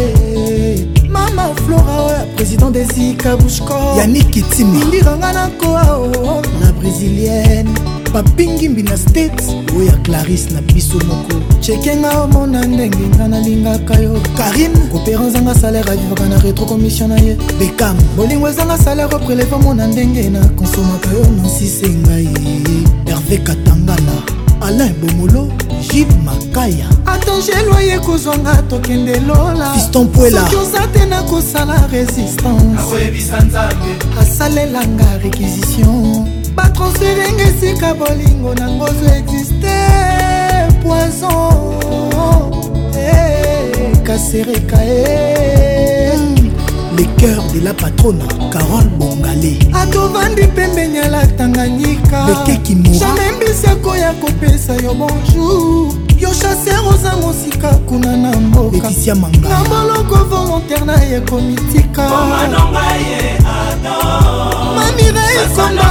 [1.09, 6.73] mama flora oyo président desika bushko yaniki tima indiranga na koao oh, la oh, oh,
[6.79, 9.31] brésilienne bapingi mbina state
[9.77, 15.55] oyo ya claris na biso moko chekenga omona ndenge nga nalingaka yo karim kopera nzanga
[15.55, 20.39] salere avivaka na retro commission na ye bekam bolingo ezanga salere prelevamo na ndenge na
[20.47, 22.29] konsomaka yo nansise ngai
[23.05, 24.15] herve katangana
[24.61, 25.47] alain bomolo
[25.89, 33.57] jibe makaya atangelo ye kozwanga tokende lolasoki oza te nakosala resistance
[34.21, 39.77] asalelanga réquisition batronseringa esika bolingo nango zo existe
[40.83, 42.51] poison
[44.03, 46.51] kasereka eh, e hmm.
[46.97, 53.67] le cœur de la patrona carole bongale atovandi pembeni ala tanganyika ekeki mo jamai mbisi
[53.67, 60.85] akoya kopesa yo bonjour yo chaser ozanga osika kuna na mbokaetisia manga na moloko volontaire
[60.85, 62.09] na ye komitika
[64.75, 65.83] mamira ekomba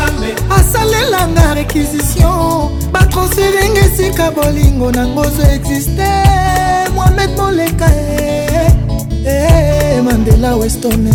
[0.59, 6.09] asalelanga réquisition batransferinga esika bolingo nangozo existe
[6.95, 7.87] mohamed moleka
[9.35, 11.11] e mandela westone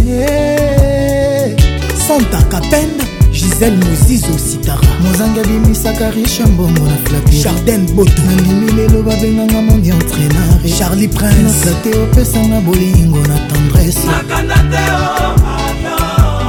[2.07, 3.06] santa kapenda
[3.47, 9.89] gisele mozizo sitara mozangi abimisaka riche mbongo na flater jardin boto nandimi lelo babenganga mondi
[9.89, 14.09] entraînare charlie prince naplate opesanga bolingo na tendresse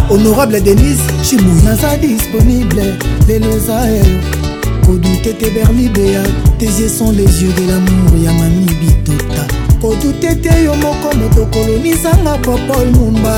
[0.09, 2.85] honorable denise chimui naza disponible
[3.27, 4.05] lelo eza eyo
[4.85, 6.23] kodute te berlibeya
[6.59, 11.45] tes yeux sont les yeux de l'amour ya mami bitota nakodute te yo moko moto
[11.51, 13.31] kolonisanga popol mumba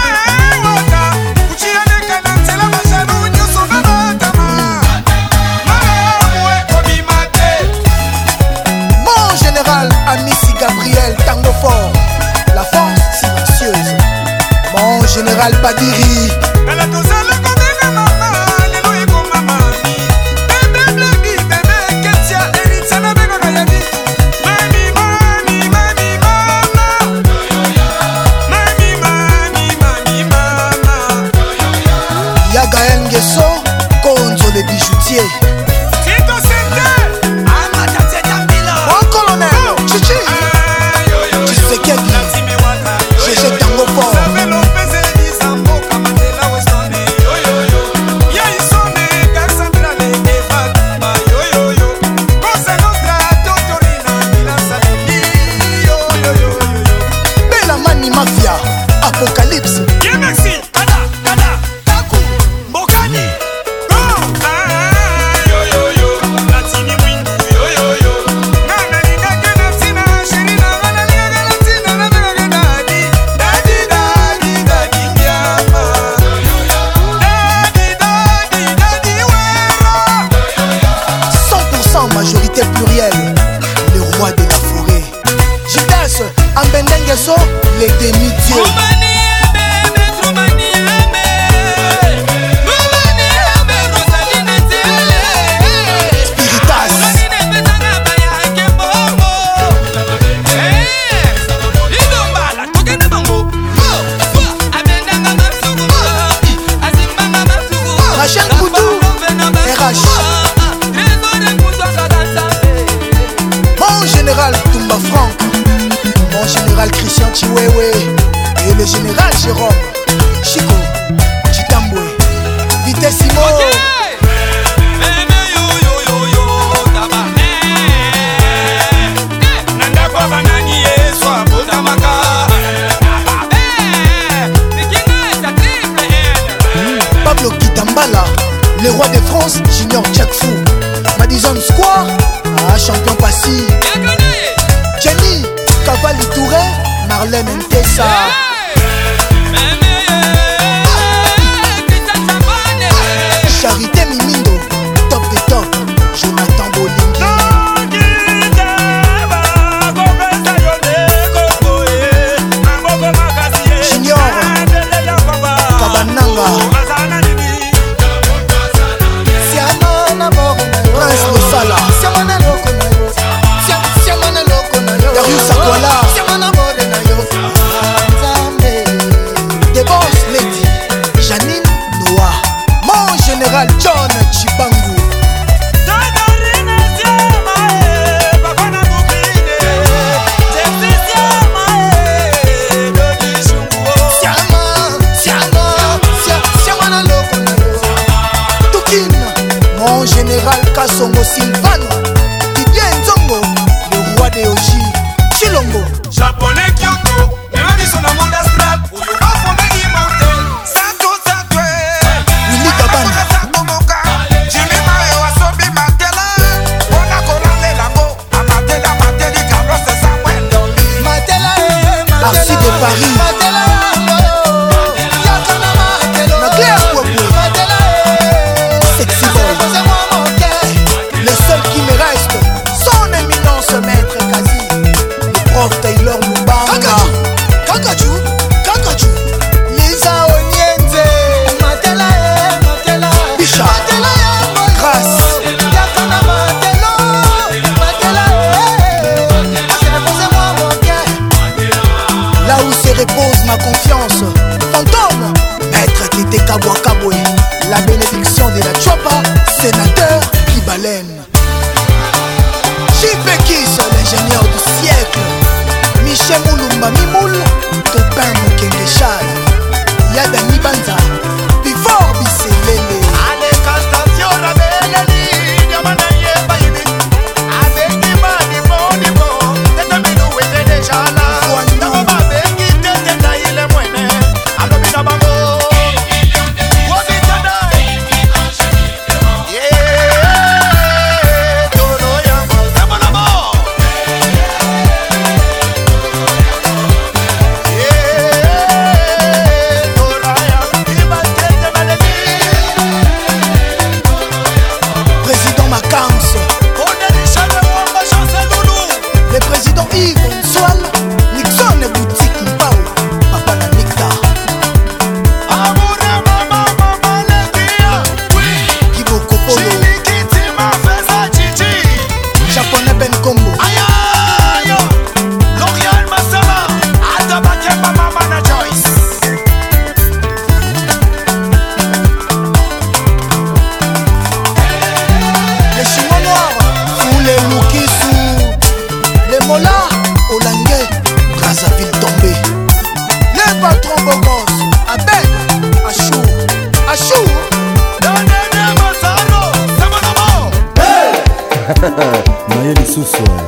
[352.98, 353.47] nosso sonho.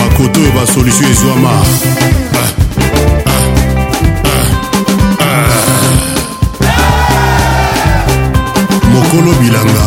[0.00, 1.50] bakoto oyo basolution ezwama
[8.92, 9.84] mokolo bilanga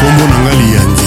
[0.00, 1.06] kombo na ngai liyandi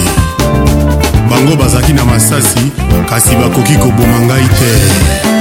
[1.29, 2.63] bango bazalaki na masasi
[3.09, 5.34] kasi bakoki koboma ngai te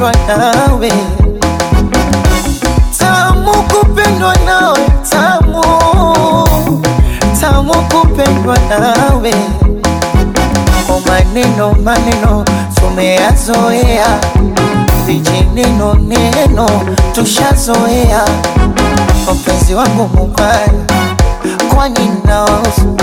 [0.00, 0.90] kupendwa nawe,
[2.98, 4.78] tamu kupendwa nawe,
[5.10, 5.62] tamu
[7.40, 9.32] tamu kupendwa nawe.
[10.88, 12.44] O oh, maneno maneno
[12.74, 14.06] tumeyazoea,
[15.06, 16.66] vijineno neno
[17.12, 18.24] tushazoea.
[19.34, 20.68] Mpenzi wangu mubaya,
[21.74, 22.96] kwani naosu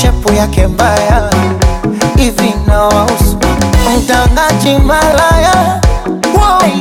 [0.00, 1.30] shepu yake mbaya
[2.16, 3.36] hivi nawahusu
[3.98, 5.78] mtangaji malaya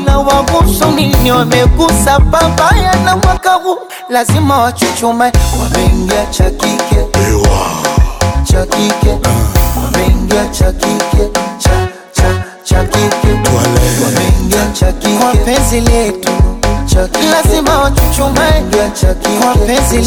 [0.06, 3.78] na wagusu nini wamegusa babaya, na mwaka huu
[4.10, 5.32] lazima wachuchume,
[5.64, 8.58] wameingia cha kike ah.
[9.86, 10.74] wameingia cha
[15.46, 16.30] penzi letu
[17.32, 18.64] lazima wachuchume
[19.44, 20.00] kwa penzi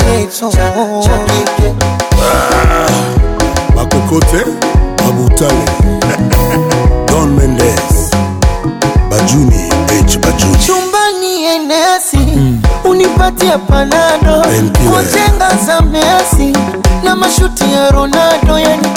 [4.01, 4.65] ah.
[5.09, 5.65] Abutale
[7.09, 8.14] Don Mendes
[9.25, 9.57] Bajuni,
[10.05, 10.57] H Bajuni.
[10.67, 12.61] Chumbani enesi mm.
[12.85, 14.47] Unipatie panado
[14.91, 16.57] kwa chenga za Messi
[17.05, 18.89] na mashuti ya Ronaldo, yani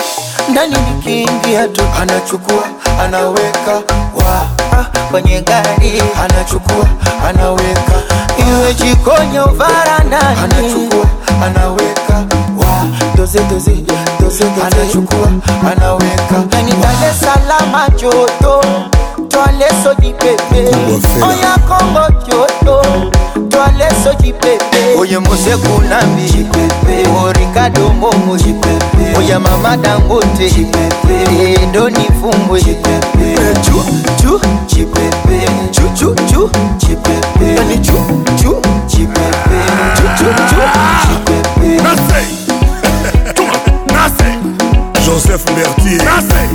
[0.50, 2.64] ndani nikiingia tu anachukua
[3.04, 3.74] anaweka
[4.16, 4.42] wa
[4.80, 6.86] ah, kwenye gari anachukua
[7.30, 7.94] anaweka,
[8.50, 11.06] iwe jikoni au varandani anachukua
[11.46, 12.14] anaweka
[12.58, 12.86] wa
[13.18, 13.76] doze doze
[14.20, 15.32] doze anachukua
[15.72, 16.74] anaweka, yani
[17.72, 18.62] Dar joto
[19.44, 20.70] Tole soji pepe
[21.26, 21.60] Oya
[24.42, 26.48] pepe Oye mose kunambi
[28.04, 28.14] oh,
[29.20, 30.62] Oya mama dangote Edo
[31.88, 32.06] eh, ni
[32.56, 32.78] eh,
[33.62, 33.84] Chu
[34.22, 36.50] chu chipepe eh, Chu chu chu
[36.80, 37.98] chipepe Yani chu
[38.42, 39.56] chu chipepe
[39.94, 40.58] Chu chu chu
[43.86, 43.86] Nasei
[45.06, 46.48] Joseph Mertier Nasei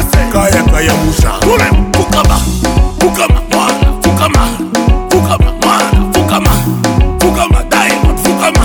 [0.00, 2.36] Kase kayaka ya musha kule fukama
[2.98, 4.42] fukama mwana fukama
[5.12, 6.50] fukama mwana fukama
[7.20, 8.62] fukama diamond fukama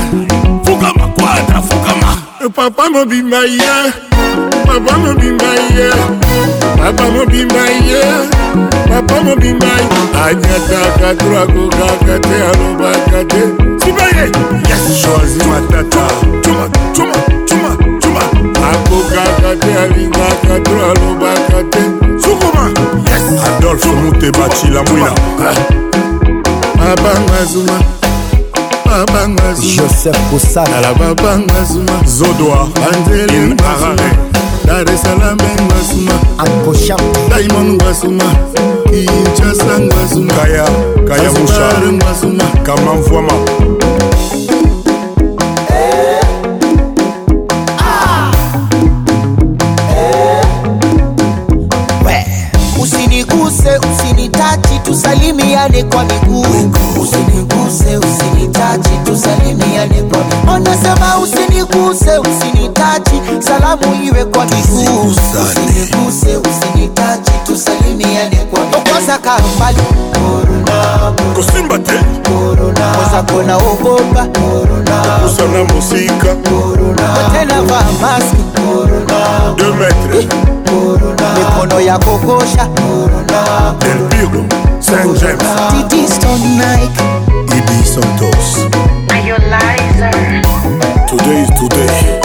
[0.64, 2.10] fukama quadra fukama
[2.44, 3.91] eh, papa mobimba ye
[4.66, 5.90] papa mobimba ye
[6.84, 8.03] papa mobimba ye
[8.94, 13.41] papa mobimba ye anyataka twakokaka te alobaka te
[13.86, 14.26] sibaye
[14.68, 16.06] yes choisi matata
[16.44, 17.45] cuma cuma
[18.72, 21.82] akokaka te alingaka to alobaka te
[22.24, 22.70] sukuma
[23.48, 25.12] adolfe muteba cila mwina
[26.78, 27.80] babanga zuma
[28.86, 34.10] babanga joseph kosanala babanga zuma zodoa banzele arare
[34.66, 36.96] dar esalame ngasuma akosha
[37.30, 38.26] daimon ngasuma
[38.90, 40.66] kinshasa ngasuma kaya
[41.08, 43.85] kaya mushar ngasuma kamamvwama
[53.56, 56.41] usiniguse, usinitachi, tusalimiane kwa miguu.
[57.02, 58.90] Usiniguse, usinitachi,
[61.23, 65.02] usiniguse, usinitachi, salamu iwe kwa miguu.
[65.10, 69.80] Usiniguse, usinitachi, tusalimiane okozaka mbali
[71.36, 71.98] kosimba te
[73.07, 74.23] ozakona obomba
[75.22, 78.44] kosana mosika kotelava maske
[79.57, 80.27] de metre
[81.41, 82.68] ekono ya kokosha
[83.91, 84.44] elpiro
[84.80, 87.03] st james titistonike
[87.57, 88.68] ibi santos
[91.10, 92.19] today is today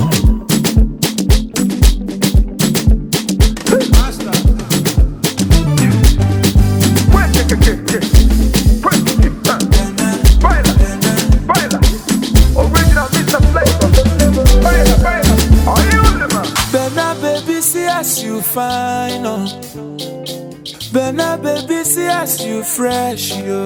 [22.63, 23.65] fresh, yo.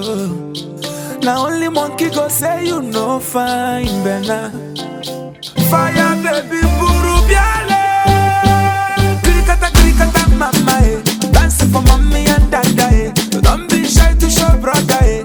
[1.22, 4.50] Now only monkey go say you no fine, Bena.
[5.70, 7.16] Fire baby, buru
[9.22, 11.02] Krikata krikata mama, eh.
[11.32, 13.12] Dancing for mommy and dada, eh.
[13.42, 15.15] don't be shy to show brother, eh.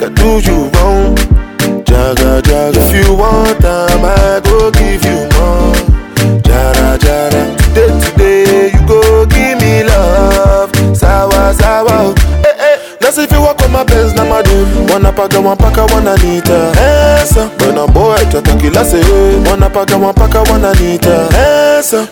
[0.00, 0.81] like I told
[18.62, 18.84] kila
[19.50, 21.10] wanapaka mwapaka wananiita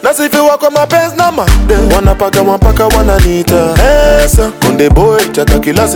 [0.03, 3.55] nasifiwa kwa mapenzi na made, wanapaka mwapaka wananiita
[4.63, 5.89] konde boy chaka kila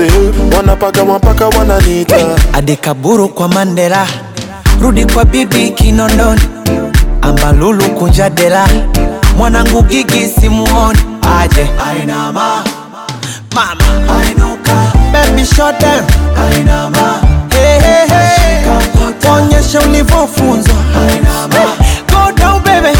[0.56, 2.16] wanapaka mwapaka wananiita
[2.52, 4.06] Adekaburu kwa Mandela,
[4.82, 6.40] rudi kwa bibi Kinondoni,
[7.22, 8.66] ambalulu kunja dela,
[9.36, 10.98] mwanangu gigi simuoni
[11.40, 11.66] aje
[12.06, 12.64] mama
[15.12, 16.04] baby shot down
[17.50, 18.53] hey, hey, hey.
[19.30, 20.74] Onyesha ulivyofunzwa.
[22.10, 22.98] Go down baby.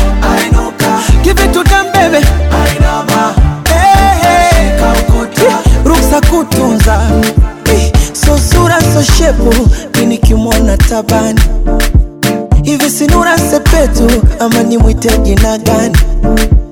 [5.85, 6.99] Ruksa kutunza.
[7.65, 7.77] Hey.
[7.85, 9.55] Eh, so sura so shepu
[9.99, 11.41] mimi kimwona tabani.
[12.63, 15.97] Hivi sinura sepetu ama nimwite jina gani?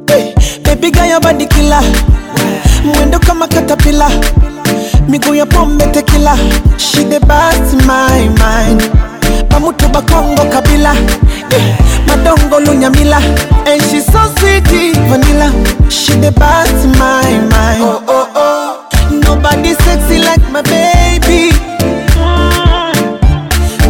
[0.06, 0.20] Hey.
[0.26, 0.34] Eh,
[0.64, 1.82] baby gaya badikila.
[2.94, 4.10] Mwendo kama katapila.
[5.08, 6.36] Miguu ya pombe tekila.
[6.76, 8.92] She the best my mind.
[9.52, 10.94] Bamutu Bakongo Kabila
[12.06, 13.20] Madongo Lunyamila
[13.66, 14.64] And she so sweet
[15.10, 15.52] vanilla
[15.90, 17.20] She the best my
[17.52, 18.88] mind Oh oh oh
[19.24, 23.18] Nobody sexy like my baby mm.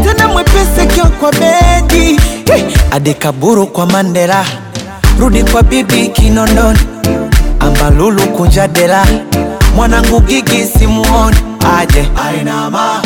[0.05, 2.21] Tena mwepese kio kwa bedi
[2.91, 4.45] Adekaburu kwa Mandela
[5.21, 6.79] Rudi kwa bibi Kinondoni
[7.61, 9.05] Ambalulu kunjadela
[9.77, 11.37] Mwanangu gigi simuoni
[11.79, 13.03] aje Ainama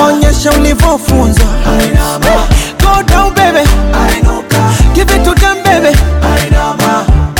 [0.03, 1.41] Onyesha ulivyofunza.
[1.71, 2.33] Ainama.
[2.81, 3.63] Go down baby.
[4.01, 4.61] Ainuka.
[4.95, 5.91] Give it to them baby.
[6.33, 6.91] Ainama.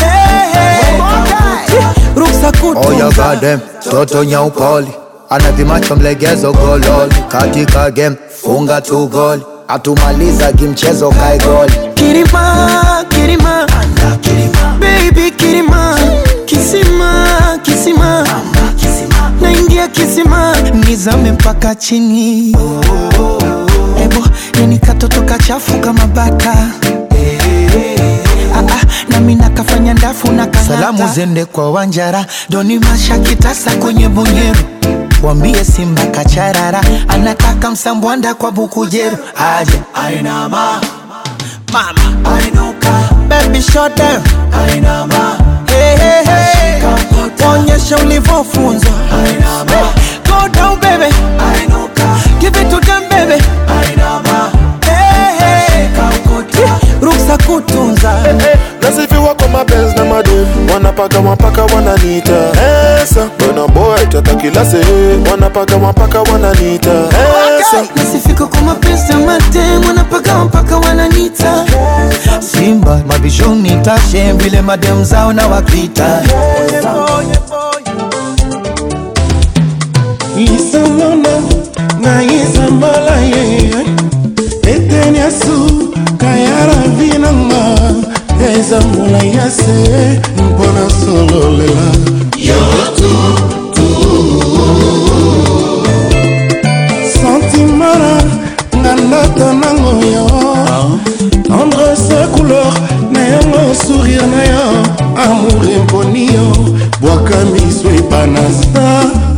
[0.04, 1.92] Hey, hey.
[2.20, 2.88] Ruksa kutunga.
[2.88, 3.60] Oh, you got them.
[3.92, 4.92] Toto nyaupoli.
[5.30, 7.16] Anadhimacho mlegezo gololi.
[7.28, 9.42] Katika game funga tu goli.
[9.68, 11.40] Atumaliza kimchezo kai
[11.94, 13.68] Kirima, kirima.
[14.22, 14.78] kirima.
[14.80, 15.96] Baby kirima.
[15.98, 17.26] kirima kisima,
[17.64, 18.28] kisima,
[19.42, 22.50] naingia kisima nizame mpaka chini
[24.04, 24.24] Ebo
[24.60, 26.56] nini katoto kachafu kama bata
[27.10, 28.00] hey,
[28.56, 28.78] ah,
[29.16, 31.08] ah, nakafanya ndafu na kanata.
[31.08, 34.60] zende kwa Wanjara, Doni Masha kitasa kwenye bunyeru
[35.24, 40.82] wambie Simba kacharara anataka msambwanda kwa Bukujeru aje ainama
[41.74, 42.90] mama ainuka
[43.30, 43.64] baby
[44.72, 45.45] ainama
[47.50, 48.92] onyesha ulivyofunzwa
[50.30, 51.10] go down baby
[52.40, 53.44] give it to them baby
[57.02, 58.14] ruksa kutunza
[58.82, 62.38] nasifiwa kwa mapenzi made wanapaka mapaka wananiita
[63.04, 64.78] esa bonaboa itatakilase
[65.32, 66.92] wanapaka mapaka wananiita
[67.60, 71.66] esa nasifika kwa mapenzi ya mate wanapaka mapaka wananiita
[72.40, 76.22] simba mabishoni tashe vile madem zao na wakita
[80.38, 81.30] isamona
[82.02, 83.74] na isamala ye
[84.74, 85.75] eteni asu
[88.66, 91.90] eza molai ya se mpona sololela
[97.14, 98.18] sentimana
[98.82, 100.28] na ndoto nango yo
[100.72, 100.88] ah.
[101.48, 102.74] tendrese couleur
[103.12, 104.68] na yango sourire na yo
[105.28, 106.48] amour emponi yo
[107.02, 108.88] bwaka miso epanasa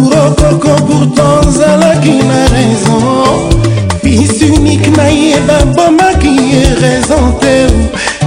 [0.00, 3.50] urokoko pourtant ozalaki na raison
[4.02, 7.66] fils unique nayeba bomaki ye raison te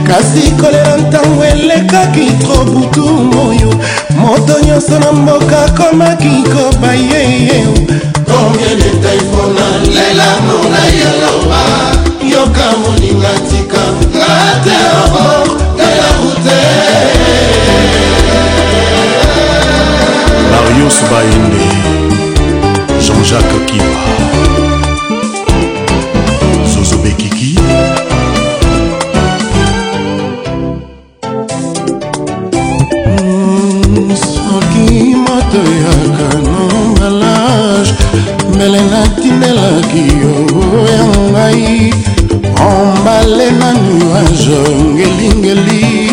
[0.08, 3.02] kasi kolela ntango elekaki tro butu
[3.32, 3.72] moyo
[4.18, 7.60] moto nyonso na mboka komaki kobayeye
[8.28, 9.66] combien de taifona
[9.96, 11.62] lelamo na yoloba
[12.32, 15.48] yoka moninga tika ngate obor
[15.78, 16.60] tala rute
[20.52, 21.68] marius bainde
[23.04, 24.43] jean-jacques kiba
[44.14, 46.08] orange ngelingeli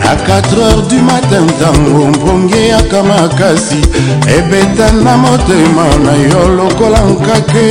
[0.00, 3.80] na 4h du matin ntango mbongeyaka makasi
[4.38, 7.66] ebeta na motema na yo lokola nkake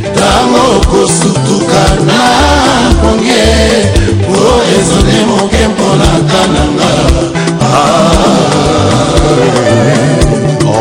[0.00, 2.20] ntango kosutuka na
[2.98, 3.46] mbonge
[4.26, 4.40] po
[4.76, 6.90] ezone moke mponaka nanga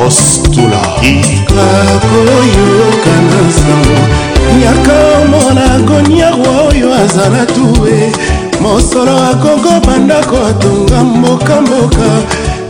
[0.05, 0.81] ostula
[1.13, 2.21] ikako
[2.55, 4.30] yoka na sango
[4.65, 8.11] yakomona goniaru oyo azala tue
[8.61, 12.09] mosolo akokoma ndako atonga mbokamboka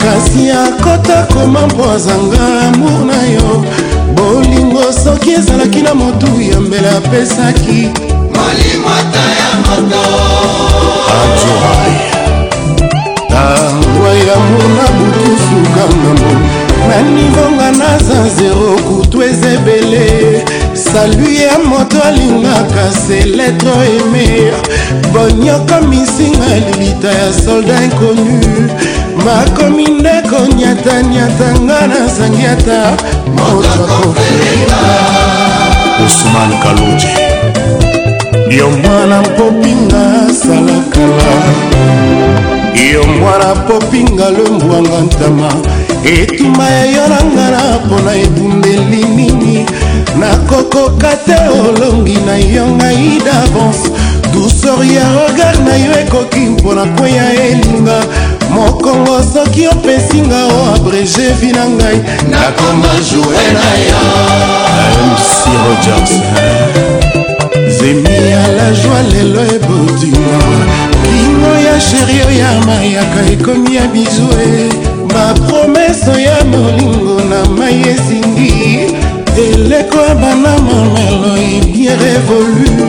[0.03, 3.65] kasi akota koma mpo azanga amour na yo
[4.15, 7.89] bolingo soki ezalaki na motu ya mbele apesaki
[8.35, 10.05] molimota ya moto
[13.29, 16.31] tangwa ya mona butusuka ngambo
[16.89, 20.11] nanivonga naza zero kutu eza ebele
[20.93, 24.53] salu ya moto alingaka seletro emer
[25.15, 28.67] bonyoko misinga libita ya solda inconnu
[29.25, 32.79] makomi ndeko nyatanyata nga nazangi ata
[33.39, 34.81] moto akofelinga
[36.05, 37.11] osman kaluji
[38.57, 40.03] yo mwana popinga
[40.43, 41.35] salakala
[42.93, 45.49] yo mwana popinga lombwanga ntama
[46.05, 49.65] etuma ya yo na ngana mpona ebundeli nini
[50.19, 53.89] nakokoka te olongi na yo ngai davance
[54.33, 57.97] dusor ya regard na yo ekoki mpona kweya elinga
[58.49, 61.97] mokongo soki opesinga o abrege vi na ngai
[62.29, 64.01] nakoma joue na yo
[65.07, 66.13] mc rogers
[67.77, 70.39] zemi ya la joi lelo ebodima
[71.11, 74.69] lingo ya sherio ya mayaka ekomi ya bizue
[75.13, 82.87] bapromeso ya molingo na mai esingi eleko ya banama melo ebien révolu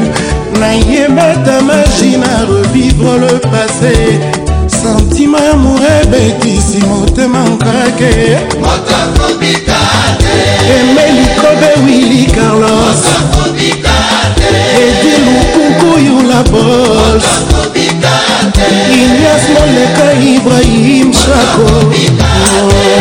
[0.59, 4.19] nayebata magi na revivre le passé
[4.66, 8.14] sentima ya morebetisi motema nkake
[10.77, 13.01] emeli kobe wili carlos
[14.82, 17.23] edi lukuku yula bos
[18.90, 22.91] inias moleka ibrahim shako oh.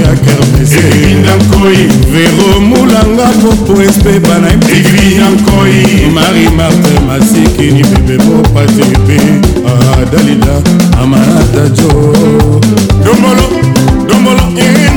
[0.09, 1.81] dakermeseinankoi
[2.13, 5.85] vero mulanga popo espe banaiginankoi
[6.17, 9.19] mari marte masikini bebe po patripe
[10.01, 11.89] adalida ah, amanata jo
[13.07, 13.49] dombolo
[14.11, 14.88] dombolo eh.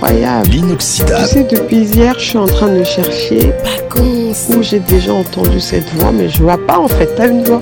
[0.00, 0.46] incroyable.
[0.48, 1.22] L'inoxydable.
[1.22, 3.52] Tu sais, depuis hier, je suis en train de chercher
[4.50, 7.08] où j'ai déjà entendu cette voix, mais je vois pas en fait.
[7.16, 7.60] T'as une voix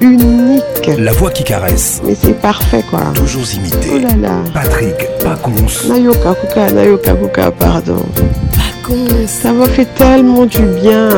[0.00, 0.90] unique.
[0.98, 2.00] La voix qui caresse.
[2.04, 3.00] Mais c'est parfait quoi.
[3.14, 3.92] Toujours imité.
[3.94, 4.34] Oh là là.
[4.52, 5.88] Patrick Pacons.
[5.92, 8.02] Nayoka Kuka, Nayoka Kuka, pardon.
[8.14, 9.26] Pacons.
[9.28, 11.10] Ça m'a fait tellement du bien.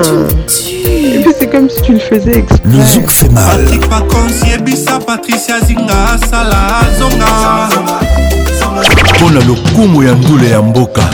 [0.46, 2.58] c'est comme si tu le faisais exprès.
[2.66, 3.62] Le zouk fait mal.
[3.62, 7.68] Patrick Pacons, Yebisa, Patricia Zinga, Salazonga.
[7.74, 8.19] Zonga.
[9.20, 11.10] mpo na lokumu ya ndule ya mboka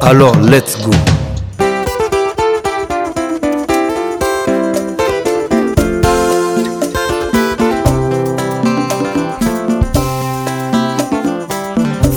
[0.00, 0.90] alors let's go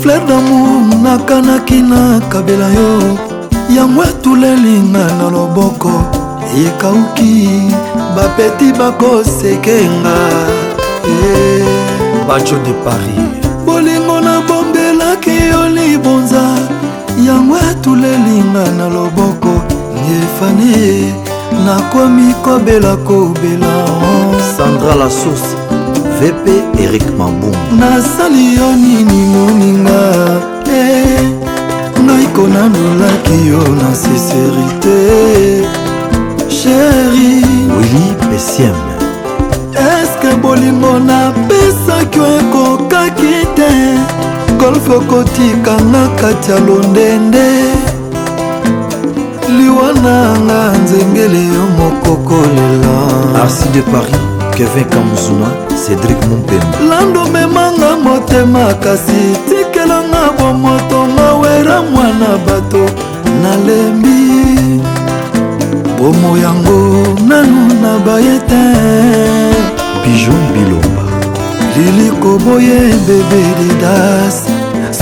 [0.02, 3.18] fleur damour nakanaki na kabela yo
[3.76, 6.02] yango atulelinga na loboko
[6.66, 7.48] ekauki
[8.16, 10.14] bapeti bakosekenga
[11.02, 11.62] hey.
[11.62, 11.66] Eh.
[12.28, 14.33] bacho de paris bolingo na
[15.74, 16.44] libonza
[17.26, 19.52] yango atulelinga na loboko
[20.08, 20.74] yefane
[21.66, 23.72] nakomi kobela kobela
[24.56, 25.48] sandra la source
[26.18, 26.44] vp
[26.84, 30.00] erik mambum nasali yo nini moninga
[30.78, 31.22] e eh,
[32.04, 34.98] ngaiko nalulaki yo na sincerité
[36.58, 37.28] sheri
[37.76, 38.76] wili pesiem
[39.90, 43.70] eske bolingo napesaki ekokaki te
[44.58, 47.64] golfe okotikanga kati ya londende
[49.58, 52.94] liwananga nzengele yo moko kolela
[53.42, 54.18] arsi de paris
[54.56, 55.46] kevin kamzuna
[55.84, 59.18] cédrik mompemba landomemanga motema kasi
[59.48, 62.86] tikelanga bomoto mawera mwana bato
[63.42, 64.80] nalembi
[65.98, 68.64] bomo yango nanu na bayete
[70.04, 71.04] bijon bilomba
[71.76, 74.43] lili koboye bebe lidas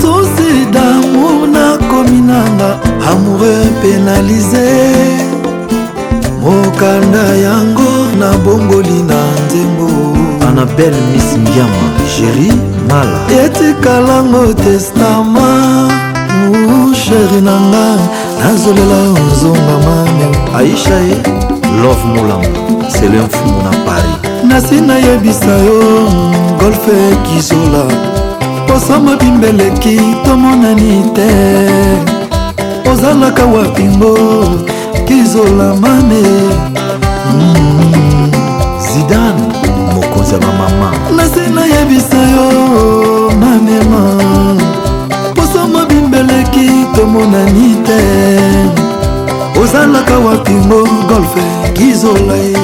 [0.02, 2.70] susi damour nakomi nanga
[3.10, 4.70] amoureux penalize
[6.42, 7.90] mokanda yango
[8.20, 9.86] na bongoli na nzembo
[10.48, 12.50] anabel miss ngiama sheri
[12.88, 15.40] mala etikalango testama
[17.04, 17.86] sheri nanga
[18.42, 20.24] nazolela ozonga mame
[20.58, 21.16] aisha ye
[21.82, 24.16] love molango selenfumu na paris
[24.48, 25.80] nasi nayebisa yo
[26.60, 27.84] golfe kizola
[28.72, 31.28] kosomba bimbeleki tomonani te
[32.90, 34.14] ozalaka wapingo
[35.08, 36.22] kizolamane
[37.34, 38.30] mm.
[38.78, 39.44] zidane
[39.94, 44.14] mokonzi ya bamama nase nayebisa yo mamema
[45.36, 48.02] kosomba bimbeleki tomonani te
[49.62, 52.56] ozalaka wapingo golfe kizolai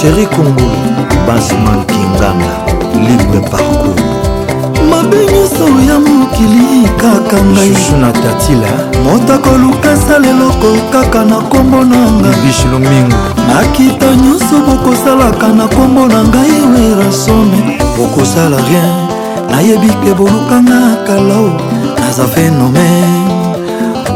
[0.00, 0.88] cheri kongolo
[1.26, 2.52] basman kinganga
[3.08, 4.07] libre parcours
[4.90, 8.72] mabe nyonso ya mokili kaka ngaisusu tatila
[9.04, 16.56] motako lukasa leloko kaka na nkombo na ngailomingu makita nyonso bokosalaka na nkombo na ngai
[16.72, 17.60] werasone
[17.96, 18.98] bokosala rien
[19.50, 21.48] nayebi ke bolukanga kalao
[21.98, 23.28] naza phénomène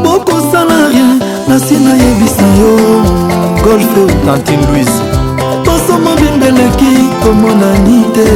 [0.03, 1.13] bokosala rien
[1.47, 2.71] nasi nayebisa yo
[3.63, 4.97] golfe tanti louise
[5.65, 6.93] tosoma bimbeleki
[7.23, 8.27] tomonani te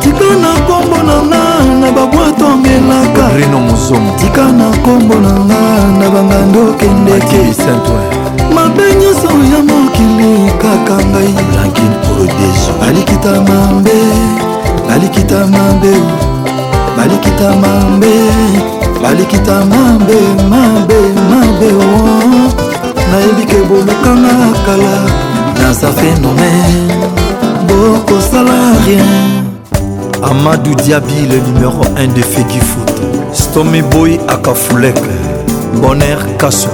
[0.00, 0.73] tika nako
[1.06, 1.42] nanga
[1.80, 5.60] na babwato ongelaka reno mosomo tika na nkombo nanga
[5.98, 7.42] na bangando okendeke
[8.54, 11.28] mabe nyonso ya mokili kaka ngai
[12.80, 13.98] balikita mabe
[14.88, 15.92] balikita mabe
[16.96, 18.16] balikita mabe
[19.02, 20.18] balikita mabe
[20.52, 20.98] mabe
[21.30, 22.48] mabe oh.
[23.10, 24.34] nayebi ke bolukanga
[24.66, 24.94] kala
[25.58, 26.96] naza phénomène
[27.68, 29.43] bokosala rien
[30.30, 32.96] amadou diabi le numéro 1 de fegi foot
[33.32, 34.96] stomy boy akafulek
[35.82, 36.68] bonheur kaso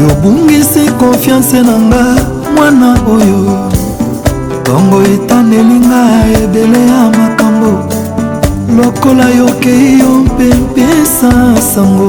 [0.00, 2.04] yobungisi konfiance na nga
[2.56, 3.42] mwana oyo
[4.60, 6.00] ntongo etanelinga
[6.42, 7.72] ebele ya makambo
[8.76, 11.30] lokola yokei yo mpe mpesa
[11.74, 12.08] sango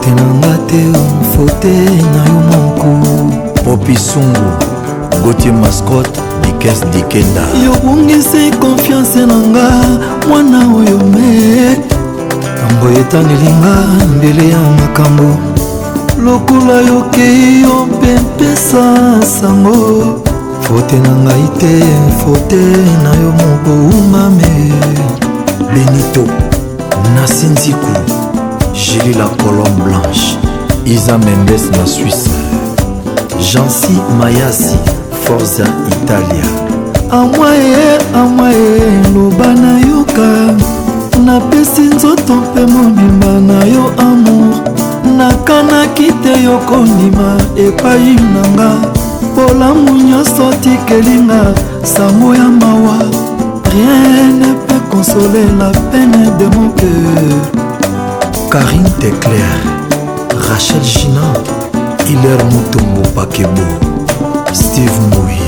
[0.00, 0.82] tenanga te
[1.34, 1.74] fote
[2.14, 2.88] na yo moko
[3.64, 4.48] popisungu
[5.24, 6.08] gotie mascot
[6.42, 8.50] dikes dikenda yobungisi
[13.12, 13.76] tandelinga
[14.16, 15.24] mbele ya makambo
[16.24, 18.96] lokola yokei yo mpe mpesa
[19.40, 19.74] sango
[20.60, 21.72] fote na ngai te
[22.24, 22.56] fote
[23.02, 24.50] na yo moboumame
[25.74, 26.24] benito
[27.14, 27.86] nasi nziku
[28.72, 30.38] jili la colombe blanche
[30.84, 32.30] iza mendes na suisse
[33.52, 34.76] jansi mayasi
[35.24, 36.46] forza italia
[37.10, 38.80] amwaye amwaye
[39.14, 40.52] loba nayoka
[41.22, 44.54] napesi nzoto mpe mobimba na yo amour
[45.18, 48.70] nakanaki te yo kondima epai na nga
[49.36, 52.98] polamu nyonso tikelinga sango ya mawa
[53.70, 57.36] rien ne peut consoler la peine de mon cœur
[58.50, 59.58] karine teclair
[60.48, 61.34] rachel ginan
[62.08, 63.66] hilaire motombo pakebo
[64.52, 65.38] steve moi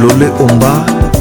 [0.00, 0.74] lole omba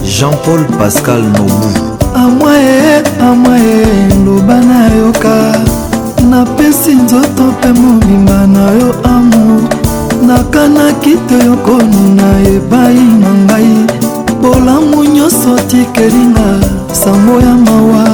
[0.04, 1.93] jean-paul pascal nobu
[2.24, 3.86] amwaye amwaye
[4.26, 5.36] loba nayoka
[6.30, 9.62] napesi nzoto mpe mobimba na yo amour
[10.28, 13.72] nakanaki te yokonuna epai na ngai
[14.42, 16.48] bolamu nyonso tikelinga
[17.02, 18.06] sango ya mawa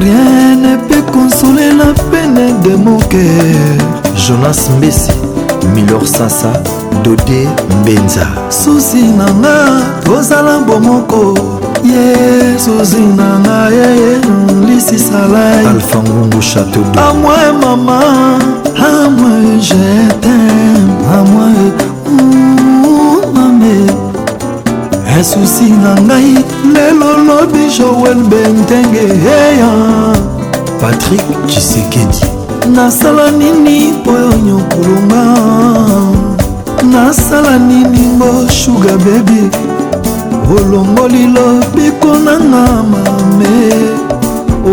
[0.00, 3.76] rien ne peut consoler la peine de mon cœur
[4.22, 5.12] jonas mbesi
[5.74, 6.50] milor sasa
[7.04, 7.40] dode
[7.80, 9.56] mbenza susi na nga
[10.04, 10.90] tozala bomoko
[11.88, 14.18] yesozi na nga ye
[14.68, 18.00] lisisalai alpha ngungu chateau d amwe mama
[18.96, 19.32] amwe
[19.66, 21.50] jetem amwe
[22.06, 23.74] mm, mame
[25.20, 26.34] esusi na ngai
[26.74, 29.72] lelo lobi joel bentenge heya
[30.80, 32.20] patrik cisekedi
[32.74, 35.22] nasala nini po yo nyokulunga
[36.92, 39.69] nasala nini ngo shuga bebi
[40.56, 43.50] olongoli lobiko nanga mame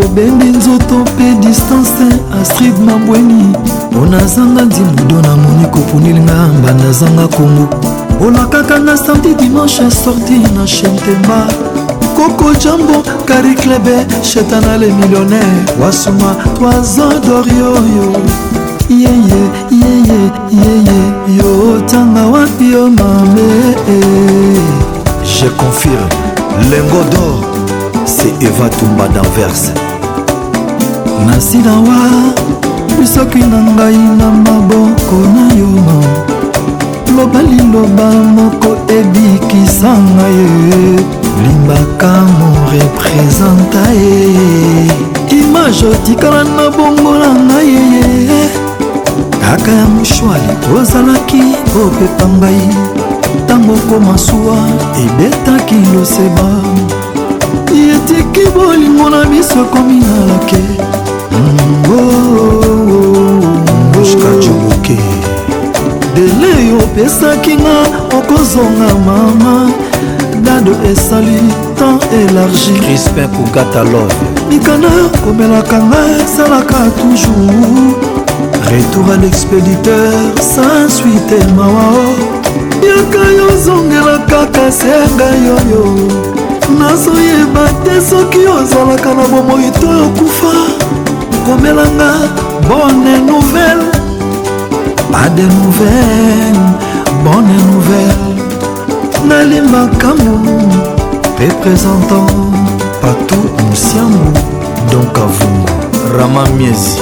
[0.04, 2.08] obendi nzoto mpe distance
[2.42, 3.44] astrid mabweni
[3.92, 7.68] mpo nazanga ndimudo namoni kopunilinga mbanda zanga kongo
[8.28, 11.48] olakaka na samedi dimanche sorti na shentemba
[12.16, 18.10] koko jambo kari klebe shetana le millionnaire wasuma 3 ans dorioyo
[18.90, 19.42] yeye
[19.72, 21.00] yeye yeye
[21.38, 23.48] yotanga wapi yo mame
[23.90, 24.87] eh, eh.
[25.42, 26.10] je confirme
[26.72, 27.52] lengo d'or
[28.06, 29.72] c'est eva tumba danverse
[31.28, 31.98] na nsinawa
[33.00, 35.70] bisoki na ngai na maboko na yo
[37.16, 38.08] loba liloba
[38.38, 40.50] moko ebikisanga ye
[41.44, 44.18] limbaka mo représenta ye
[45.42, 48.42] image otikala na bongo na ngai ye
[49.44, 51.42] kaka ya moshwali ozalaki
[51.74, 52.62] kopepa ngai
[53.36, 54.58] ntango okoma suwa
[55.04, 56.50] ebetaki loseba
[57.68, 60.62] etiki bolingo na biso ekomi na lake
[63.98, 64.98] mushkajoboke
[66.16, 67.78] delei opesaki nga
[68.18, 69.70] okozonga mama
[70.46, 71.40] dado esali
[71.78, 74.18] temps élargi respect pour gatalove
[74.50, 74.90] mikanda
[75.24, 77.92] komelaka nga esalaka toujours
[78.70, 82.37] retour à l'expéditeur sans suite mawao
[82.86, 85.84] yaka yozongela kaka senga yoyo
[86.80, 90.54] nazoyeba te soki ozalaka na bomoi to okufa
[91.46, 92.12] komelanga
[92.68, 93.86] bone nouvelle
[95.12, 96.62] pas de nouvelle
[97.24, 98.26] bone nouvelle
[99.26, 100.38] nalimakamu
[101.34, 102.30] mpe présentant
[103.02, 104.30] patou mosiambu
[104.92, 105.66] donk avungu
[106.18, 107.00] rama miezi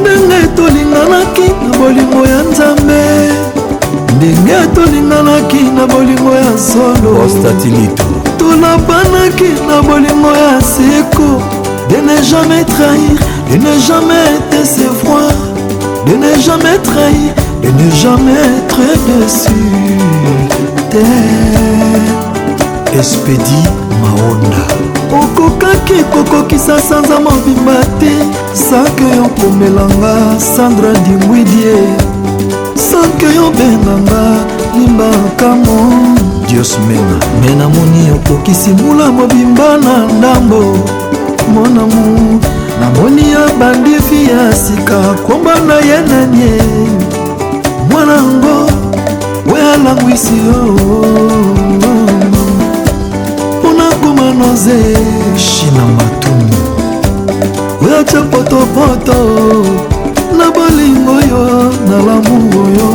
[0.00, 3.02] ndenge tolinganaki na bolingo ya nzambe
[4.16, 8.02] ndenge tolinganaki na bolingo ya solostatinitu
[8.38, 11.40] tolabanaki na bolingo ya seko
[11.88, 13.18] de ne jamais trahir
[13.50, 15.32] de ne jamais décevoir
[16.06, 19.60] de ne jamais trahir de ne jamais être déçu
[20.90, 21.02] te
[22.98, 23.60] espedi
[24.02, 24.64] maonda
[25.22, 28.12] okokaki kokokisa sanza mobimba te
[28.54, 32.11] sake yo komelanga sandra dimwidie
[32.76, 34.20] soki oyobenganga
[34.74, 35.78] limbakamo
[36.48, 40.78] diosmena me namoni okokisi mbula mobimba na ndambo
[41.54, 42.40] monamu
[42.80, 46.62] namoni abandifi ya sika komba na ye nanie
[47.90, 48.70] mwana yango
[49.52, 50.64] we alangwisi yo oh,
[53.58, 53.94] mpona oh, oh.
[54.00, 54.78] koma noze
[55.36, 56.56] shina matumi
[57.86, 59.16] oyo atya potopoto
[60.42, 61.44] na bolingo yo
[61.86, 62.34] na lamu
[62.66, 62.90] oyo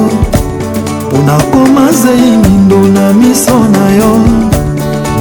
[1.08, 4.12] mpo nakoma zei mindo na miso na yo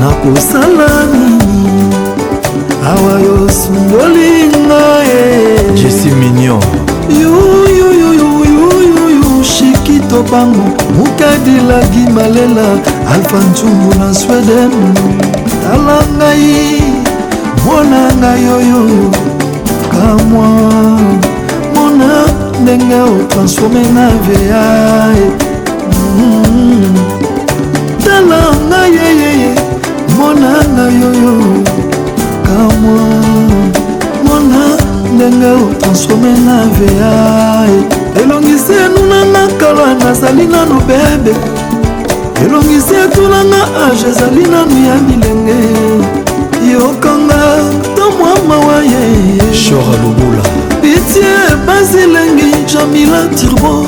[0.02, 1.86] nakosala nini
[2.92, 5.22] awa yo sundolinga ye
[5.78, 6.58] jesi minio
[9.46, 10.64] shikito bango
[10.98, 12.68] mukadilagi malela
[13.14, 14.74] alfa ntumbu na sweden
[15.62, 16.82] tala ngai
[17.64, 18.80] mwana ngai oyo
[19.92, 20.48] kamwa
[21.98, 22.18] nana
[22.62, 24.64] ndenge otransforme na va
[26.16, 26.96] hmm.
[28.04, 29.50] tala ngai yeyeye
[30.18, 31.34] mona ngai oyo
[32.46, 33.04] kamwa
[34.26, 34.62] mona
[35.14, 37.66] ndenge otransforme na va
[38.22, 41.32] elongisi enunanga kala nazali nano bebe
[42.44, 45.58] elongisi etunanga age ezali nano ya bilenge
[46.72, 47.40] yokanga
[47.96, 50.65] tomwa mawa yeye shora lobula
[51.16, 53.86] mathieu bazilengi jamila turbo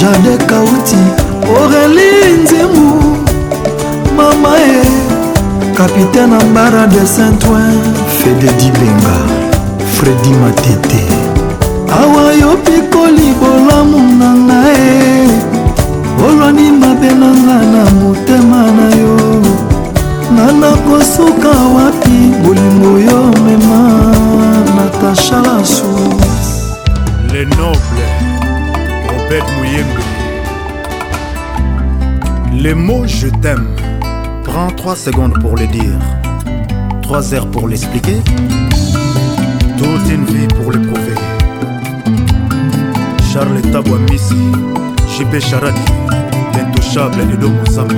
[0.00, 0.96] jade kauti
[1.60, 3.02] oreli nzembu
[4.16, 9.16] mama e kapitaine ambara de saint-oin fede dibenga
[9.92, 11.04] fredi matete
[12.02, 15.28] awa yopikoli bolamu na nga e
[16.28, 19.16] olwani mabe na nga na motema na yo
[20.32, 23.80] nga nakosuka wapi bolingo yo mema
[24.76, 26.17] natasha lasu
[27.38, 28.00] Les noble
[29.16, 30.00] Robert Mouyembe.
[32.64, 33.68] Le mot je t'aime
[34.42, 36.00] Prends trois secondes pour le dire,
[37.00, 38.16] trois heures pour l'expliquer,
[39.78, 41.14] toute une vie pour le prouver.
[43.32, 44.34] Charles Tabouamissi,
[45.16, 45.78] JP Charadi,
[46.54, 47.94] l'intouchable Edo Mozamba.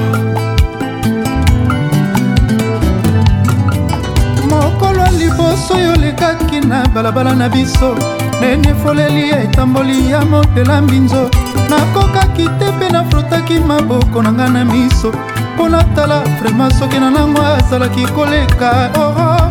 [4.51, 7.95] mokolo liboso yo lekaki na balabala na biso
[8.41, 11.23] nene foleli etamboli ya motela mbinzo
[11.71, 15.11] nakokaki te mpe nafrotaki maboko na ngai na miso
[15.55, 18.71] mpo natala vraimen soki na nango azalaki koleka
[19.05, 19.49] oro oh,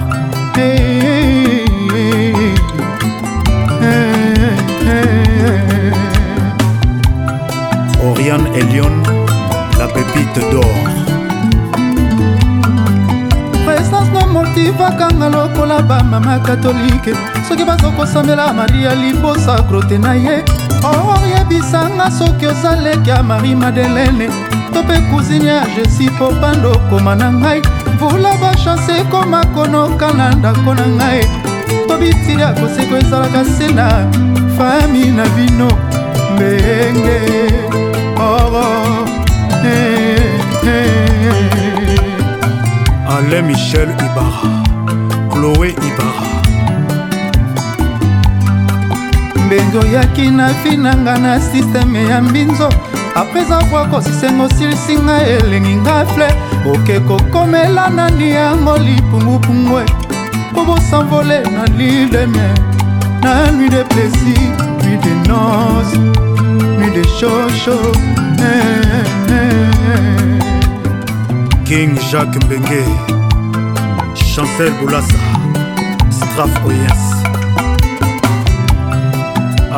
[7.98, 8.08] oh.
[8.10, 8.96] oriane elion
[9.80, 10.80] la pépite d'or
[13.66, 17.14] présence no motivakanga lokola bamama katolike
[17.50, 20.44] soki bazokosambela maria libosa grote na ye
[20.84, 24.28] oh, oyebisanga soki oza leke ya marie madelene
[24.74, 27.62] to mpe kuzine ya jesi mpo bando okoma na ngai
[28.00, 31.26] vula bashanse ekoma konoka na ndako na ngai
[31.88, 33.88] to bitili ya koseko ezalaka se na
[34.58, 35.72] fami na bino
[36.36, 37.20] mbenge
[38.16, 38.68] oro oh, oh.
[39.66, 40.22] eh,
[40.68, 40.90] eh,
[41.30, 43.14] eh.
[43.18, 44.44] alain michel ibara
[45.32, 46.39] chloé ibara
[49.50, 52.70] mbenge oyaki na finanga na sisteme ya mbinzo
[53.16, 56.28] apres avwako sisengo silisinga elengi ngafle
[56.76, 59.86] oke kokomela nani yango lipungupungwe
[60.54, 62.54] po bosanvole na lile de mer
[63.24, 64.52] na nuit de plaisir
[64.84, 65.98] nuit de noce
[66.80, 67.80] nuit de chocho
[68.40, 70.44] eh, eh, eh.
[71.68, 72.84] king jacques mbenge
[74.36, 75.20] chancel boulasa
[76.20, 77.29] straf oyens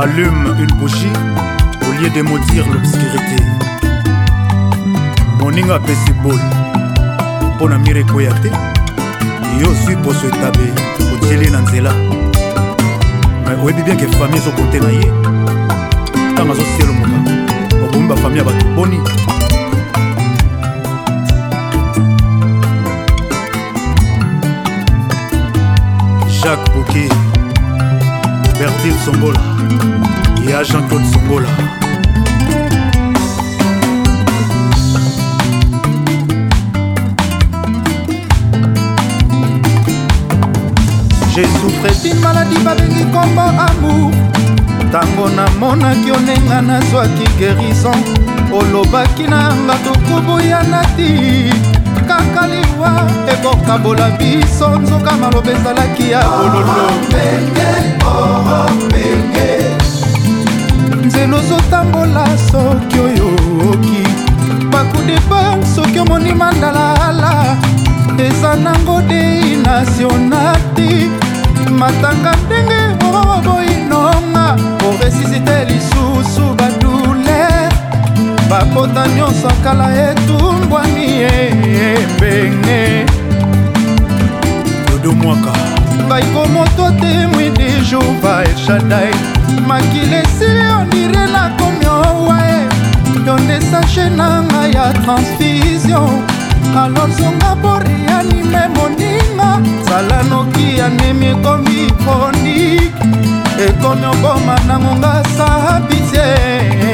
[0.01, 1.13] allume une bougie
[1.87, 3.37] au lieu de maudire l'obscurité
[5.39, 6.39] moninga apesi bol
[7.55, 8.47] mpo na mire ekoya te
[9.61, 10.65] yo zwi poso etabe
[11.15, 11.91] otieli na nzela
[13.45, 15.09] me oyebi bianke fami ezokote na ye
[16.31, 17.19] ntango azosielomoka
[17.85, 18.97] obomi bafami ya bato boni
[26.43, 27.05] jacques boki
[28.61, 29.41] bertine songola
[30.47, 31.47] ya jean-claude songola
[41.33, 44.11] j'ai souffre d'une maladi babengi kombo amour
[44.89, 47.99] ntango namonaki onenga nazwaki gerison
[48.59, 51.09] olobaki na nga tokubu ya nati
[52.11, 52.91] kaka liwa
[53.33, 56.85] ekokabola biso nzoka maloba ezalaki ya bololo
[61.07, 63.27] nzela ozotambola soki oyo
[63.71, 64.01] oki
[64.71, 65.39] bakudepa
[65.75, 67.31] soki omoni mandalaala
[68.27, 70.91] eza nango dei nationati
[71.81, 74.45] matanga ndenge oboinonga
[74.87, 75.55] oresusite
[78.51, 81.05] bakota nyonso kala etumbwani
[81.89, 82.81] epenge
[84.87, 85.53] dodomwaka
[86.07, 89.11] ngai komoto temwi di jouva eshadai
[89.67, 92.57] makili esili ondirela komiowae
[93.27, 96.09] yondesashe na ngai ya transfusion
[96.83, 99.49] alozonga borianime moninga
[99.87, 102.91] zala noki ya ndimi ekomi pondik
[103.69, 106.29] ekomi oboma nango nga sabitie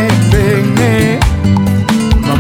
[0.02, 1.26] ebenge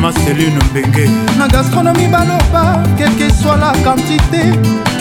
[0.01, 1.09] mama selune mbenge
[1.39, 4.43] na gastronomi baloba keke swala kantite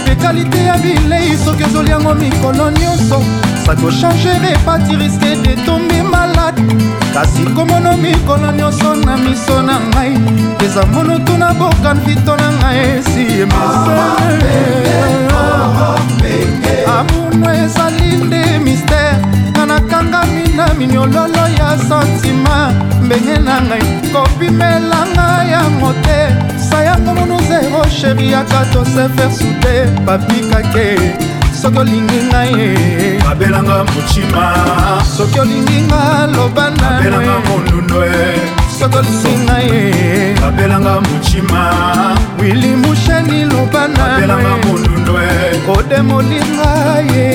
[0.05, 3.23] mpe kalite ya bilei soki ozoli yango mikolo nyonso
[3.66, 6.62] sakochange repati riske detombe malade
[7.15, 10.12] kasi komono mikolo nyonso na miso na ngai
[10.65, 14.55] eza mono tuna bokanfito na ngai esiyemesele
[16.99, 19.06] amuno ezali nde mistere
[19.76, 22.72] nakangami na minyololo ya santima
[23.02, 23.82] mbenge na ngai
[24.12, 26.18] kobimelanga yango te
[26.68, 29.74] sayango munu zero sheri yaka tosefer sude
[30.06, 30.86] papikake
[31.60, 32.55] soki olingi ngai
[33.24, 34.44] babelanga motima
[35.16, 36.02] soki olingi nga
[36.36, 37.98] loba naelanga mondundo
[38.78, 39.70] soki olingi ngai
[40.42, 41.62] babelanga motima
[42.40, 45.12] wili musheni loba naelanga mondundo
[45.76, 46.74] odemolinga
[47.12, 47.26] ye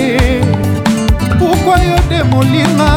[2.31, 2.89] molinga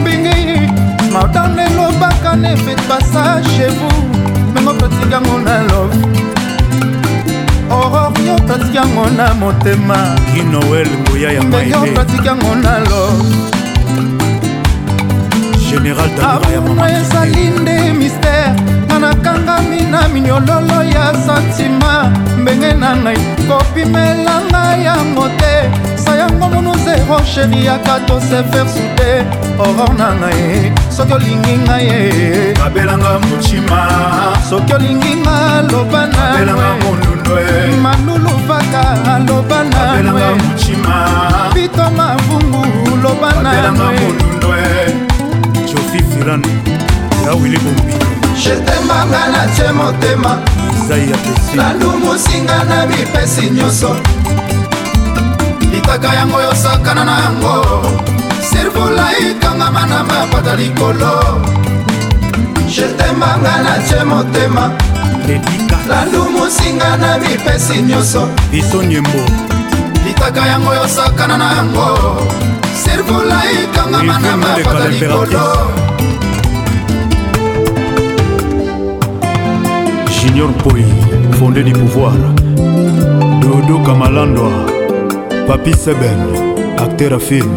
[0.00, 0.72] mbingi
[1.12, 3.24] mardan elobaka nefet pasa
[3.56, 3.90] chevu
[4.54, 5.90] mengo pratike yango na lov
[7.78, 9.98] ororio pratike yango na motema
[10.40, 13.20] inoel nguya ya maendeo pratike yango na lov
[15.68, 18.75] général damouna ezali nde mistere
[19.06, 23.16] nakangami na minyololo ya santima mbenge na nai
[23.48, 25.54] kopimelanga yango te
[26.04, 29.10] sayango monuse rosheri ya kato sefer sude
[29.64, 30.44] oror na ngai
[30.96, 32.54] soki olingi ngai e eh.
[32.58, 33.80] kabelanga motima
[34.50, 35.38] soki olingi nga
[35.72, 36.02] loba
[36.46, 38.82] namanulu vaka
[39.14, 39.84] aloba na
[41.54, 42.62] pito mavungu
[43.04, 44.88] loba na eh.
[45.70, 46.42] jofi firan
[47.26, 48.05] ya wili bombi
[48.42, 50.36] jetembanga natie motema
[51.56, 53.96] nalumusinga na bipesi nyonso
[55.72, 57.82] litaka yango yosakana na yango
[58.50, 61.12] servola ekangama na mapata likolo
[62.68, 64.70] jetembanga natie motema
[65.88, 69.24] nalumusinga na bipesi nyonso isonyembo
[70.04, 71.88] litaka yango yosakana na yango
[72.84, 75.46] servola ekangama na mapata likolo
[80.26, 80.82] Junior Poi,
[81.38, 82.14] fondé du pouvoir.
[83.40, 84.48] Dodo Kamalandwa,
[85.46, 86.18] Papi Seben,
[86.78, 87.50] acteur à film.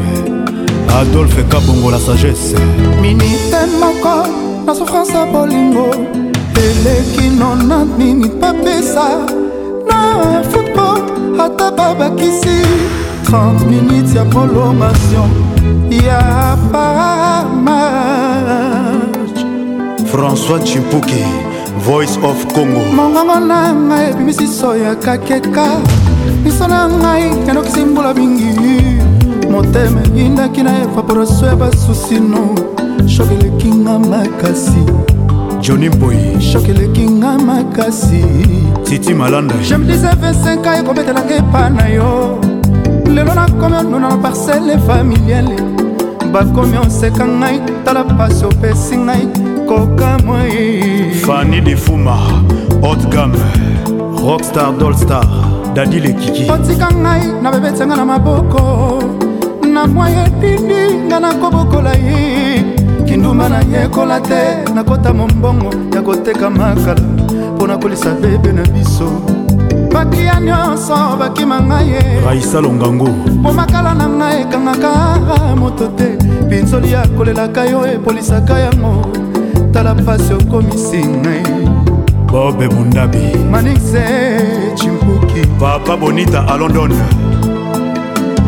[1.02, 2.54] Adolphe Kabongo, la sagesse.
[3.02, 4.28] Minute moko,
[4.66, 5.90] na souffrance à bolingo.
[6.56, 9.08] eleki nona nini papesa
[9.88, 10.00] na
[10.44, 10.98] football
[11.40, 12.58] ata babakisi
[13.24, 15.30] 30 minutes ya prolongation
[15.90, 16.20] ya
[16.70, 19.40] paramage
[20.12, 21.24] françois chimpuki
[21.80, 25.66] voice of congo mongongo na ngai ebimisiso ya kakeka
[26.44, 28.52] miso na ngai yandokisi mbula mingi
[29.52, 32.56] motema eyindaki na evaporaso ya basusino
[33.08, 34.84] shoki eleki nga makasi
[35.62, 38.24] joni mboyi shoki eleki nga makasi
[38.84, 42.40] titi malanda jemdise 25 ekobetelanga epa na yo
[43.14, 45.56] lelo nakomi onuna na parcele familiale
[46.32, 49.26] bakomi oseka ngai tala pasi opesi ngai
[49.70, 50.42] kokamwa
[51.26, 52.16] fani defuma
[52.82, 53.38] hot game
[54.28, 55.24] rockstar dolstar
[55.76, 58.64] dadi lekiki otika ngai na bebetianga na maboko
[59.74, 62.64] na mwa etindi nga nakobokola ye
[63.08, 64.42] kindumba nayekola te
[64.76, 67.02] nakota mombongo ya koteka makala
[67.56, 69.08] mpo na kolisa bebe na biso
[69.94, 73.08] bakiya nyonso bakima ngai ye raisa longango
[73.40, 74.90] mpo makala na ngai ekangaka
[75.60, 76.08] moto te
[76.50, 79.06] pinzoli ya kolelaka yo epolisaka yango
[79.74, 81.44] tala mpasi okomisi ngai
[82.32, 84.04] bobe mundabi manixe
[84.78, 86.92] chimpuki papa bonita a london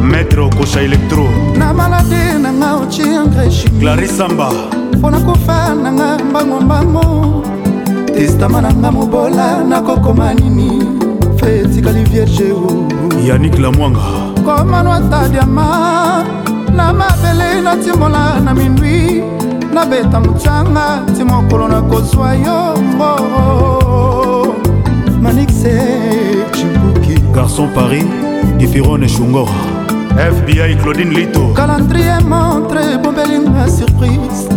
[0.09, 1.25] maître okosha elektro
[1.59, 4.47] na malade nanga ociangreshi clarisamba
[4.97, 7.07] mpo na kofa nanga mbangombango
[8.15, 10.69] testama nanga mobola nakokoma nini
[11.39, 12.63] fe etikali vierge o
[13.27, 14.07] yanik lamwanga
[14.45, 15.67] komanwata diama
[16.75, 19.21] na mabele natimola na minwi
[19.73, 22.59] nabeta mocanga ti mokolo nakozwa yo
[22.99, 24.47] oh, oh, oh.
[25.21, 25.71] manixe
[26.51, 28.05] cibuki garçon paris
[28.59, 29.51] ifirone shungora
[30.37, 34.49] fbi claudine lito calendrie montre bombelinga surprise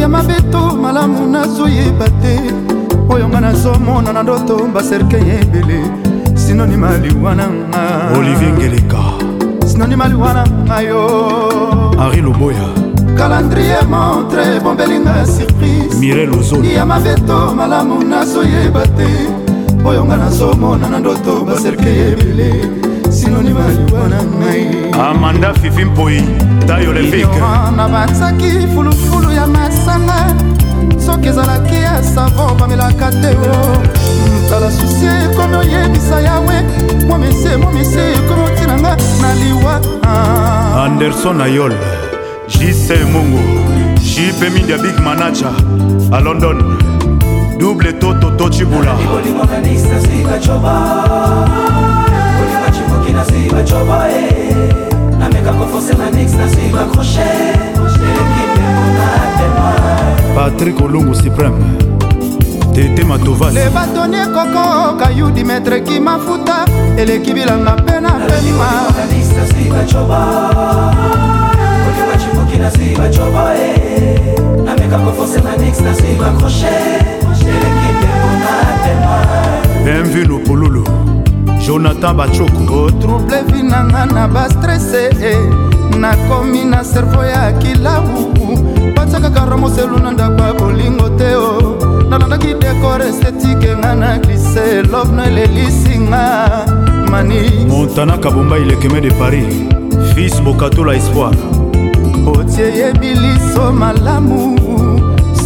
[0.00, 2.38] ya mabeto malamu nazoyeba te
[3.08, 5.80] oyo nga nazomona na ndoto baserke ya ebele
[6.34, 7.84] sinonima liwana nga
[8.18, 9.02] olivier ngeleka
[9.66, 11.02] sinonima liwana nga yo
[12.00, 12.83] henri loboya
[13.14, 19.08] kalandrie montre ebombelinga surpriseya mabeto malamu nazoyeba te
[19.88, 22.50] oyo nga nazomona na ndoto baserke ebele
[23.10, 24.64] sinonima liwa na ngai
[25.08, 26.22] amanda fifi mpoi
[26.66, 27.38] tayo lepique
[27.76, 30.20] na batsaki fulufulu ya masanga
[31.06, 33.54] soki ezalaki ya savo bamelaka te o
[34.50, 36.56] tala susi ekomi oyebisa yawe
[37.08, 39.74] momise momise ekomi otinanga na liwa
[40.86, 41.93] anderson ayole
[42.48, 43.38] jc mungu
[44.02, 45.52] jp media big manager
[46.12, 46.78] à london
[47.58, 48.96] double toto to cibula
[60.34, 61.54] patrik olungu supreme
[62.74, 66.64] tete matovalebatoni ekokoka yudi metre kimafuta
[66.98, 68.68] eleki bilanga mpe na pema
[72.54, 74.20] Nike nasiba choba eh
[74.64, 77.06] Nameka kwa force na Nike nasiba crochet
[77.40, 79.26] Elekinde mpona tema
[79.84, 80.84] Bienvenue Lopololo
[81.66, 85.34] jonathan bachoko otrouble vinanga na bastrese e
[85.98, 88.32] nakomi na servo ya kilabu
[88.96, 91.76] batiakaka romoselu na ndako ya bolingo te o
[92.10, 96.50] nalandaki dekor estetike nga na glise lovno elelisinga
[97.10, 99.44] mani montana kabomba ilekeme de paris
[100.14, 101.34] fils bokatola espoir
[102.26, 104.56] otie yebi liso malamu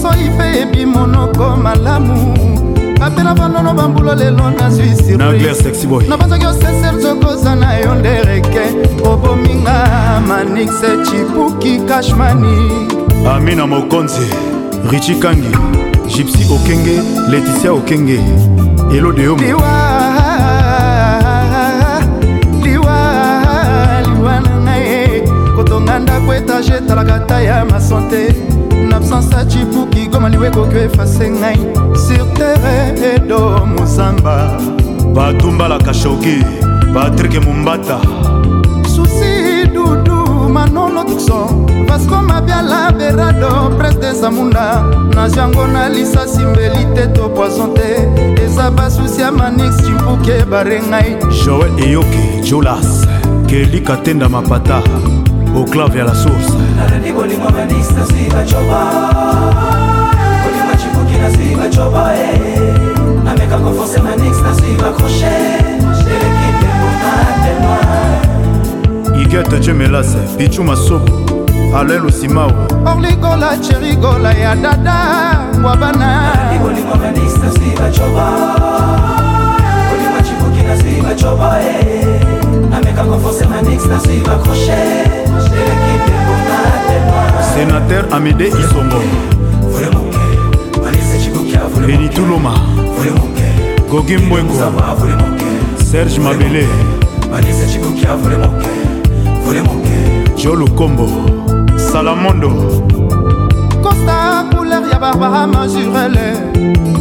[0.02, 2.34] soi mpe yebi monoko malamu
[3.00, 8.60] apela banono bambula lelo nazwi sirna banzaki osesel zokoza na yo nde reke
[9.05, 9.89] obominga
[10.28, 12.70] manixe chipuki kashmani
[13.34, 14.26] amina mokonzi
[14.90, 15.57] richi kangi
[16.15, 17.00] gypsy okenge
[17.31, 18.20] leticia okenge
[18.97, 19.36] elodeo
[26.89, 28.34] natalaka ta ya masante
[28.91, 31.58] nabsence ya cibuki goma liweko oki efase ngai
[31.94, 34.36] sur terre edo mozamba
[35.15, 36.42] batumbalaka shoki
[36.94, 37.99] patrik mumbata
[38.94, 40.17] susi dudu
[40.49, 44.68] manolo tukson vasco mabiala berado prince de zamunda
[45.15, 47.89] na jango na lisasi mbeli te to poison te
[48.44, 53.07] eza basusi ya manix cimbuke barengai joel eyoki julas
[53.47, 54.81] kelika tenda mapata
[55.60, 58.81] oclave ya la source narudi bolimo manista sivachoba
[60.44, 62.40] bolimo chibukina sivachoba eh.
[63.24, 65.34] nameka kofose manista sivakroche
[66.10, 67.74] elekite monatema
[69.23, 71.10] igete chemelase pichu masobo
[71.78, 72.52] alel osimao
[72.94, 75.05] orligola cherigola ya dada
[75.65, 76.32] wabana
[82.76, 85.88] Ameka konfose manix na suiva crochet
[87.59, 89.03] sénateur amédé isongo
[91.89, 92.53] leni tuloma
[93.91, 94.55] gogi mbweko
[95.85, 96.69] serge mabele
[100.37, 101.09] jo lukombo
[101.77, 102.49] salamondo
[103.83, 106.39] kosta couleur ya barbara majurele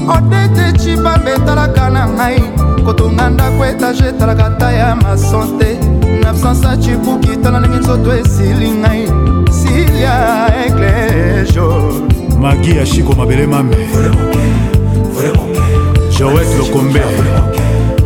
[0.09, 2.41] odete cibambe etalaka na ngai
[2.85, 5.77] kotonga ndako etage etalaka ta ya masante
[6.21, 9.26] na absence ya cibuki tala ndenge nzoto esili ngai
[10.01, 11.93] ya eclejo
[12.39, 13.77] magi ya shiko mabele mame
[16.17, 17.01] joet lokombe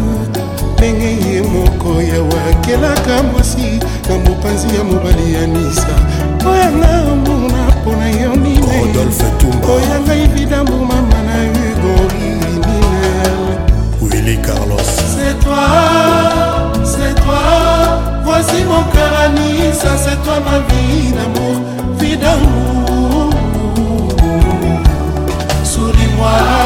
[0.77, 3.67] ndenge ye moko yawa akelaka mwasi
[4.09, 5.95] na mopanzi ya mobali ya nisa
[6.51, 11.35] oyanga mona mpona yo nineoyanga evidambo mama na
[11.67, 13.37] ugorinal
[14.01, 15.67] willi carlos c'est toi
[16.93, 17.79] c'est toi
[18.25, 21.55] voici mon caranisa c'est toi ma vie d'amour
[21.99, 23.29] vie d'amour
[25.63, 26.56] souris-moi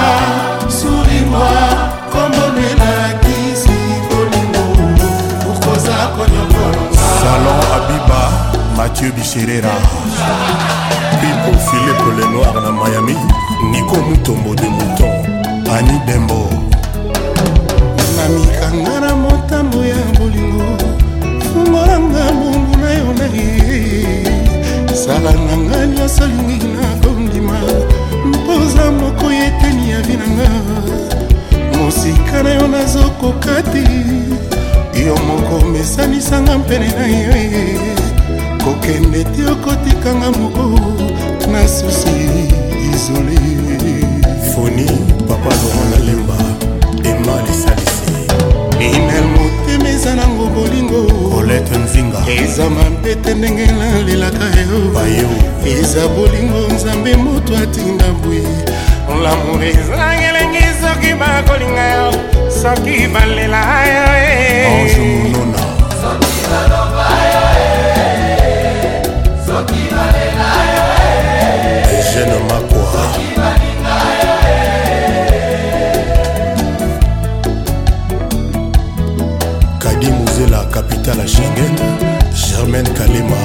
[7.21, 8.21] Salon Abiba,
[8.75, 9.71] Mathieu Bicherera.
[11.19, 13.15] Pipo Philippe Lenoir na Miami,
[13.69, 15.11] Nico Moutombo de Mouton,
[15.71, 16.49] Annie Dembo.
[18.17, 20.77] Na mikanga na motambo ya bolingo,
[21.53, 23.75] fungolanga mungu na yo na ye.
[24.95, 27.59] Sala nanga nyonso lingi na kondima,
[28.25, 30.49] mpoza moko eteni ya vinanga.
[31.77, 33.85] Mosika na yo nazokoka te.
[34.93, 37.31] yo moko mesanisanga mpene na yo
[38.63, 40.81] kokende te okotikanga moko
[41.51, 42.09] na susi
[42.93, 43.37] izole
[44.55, 44.85] foni
[45.27, 46.35] papa lorona lemba
[47.09, 48.15] ema lisalisi
[48.79, 55.29] inel motema eza nango bolingo olete nzinga eza mampete ndenge nalelaka yo bayo
[55.79, 58.43] eza bolingo nzambe moto atinda boye
[59.23, 65.67] lamour eza ngelenge soki bakolinga yo soki balela yo emonona eh.
[66.01, 67.07] soki baloba
[67.57, 67.67] yo
[69.45, 70.83] soki balela yo
[71.93, 74.33] eugene makwa soki balinga yo
[79.83, 81.75] kadi muzela kapital ya schengen
[82.45, 83.39] germaine kalema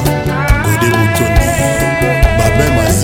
[0.65, 1.49] gode butoni
[2.39, 2.96] babemasi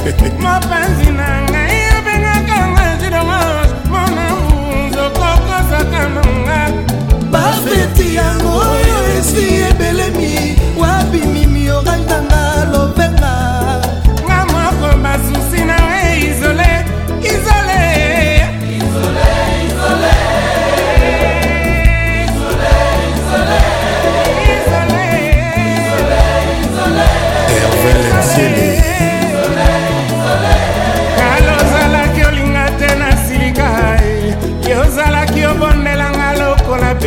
[0.42, 6.60] mopanzi na ngai abengaka ngai jidomos mona munzokokosaka nanga
[7.32, 10.34] bafeti yango oyo esi ebelemi
[10.80, 11.44] wabimi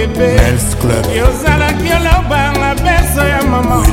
[0.07, 0.38] bebe
[1.17, 3.83] yozalaki olobanga beso ya mama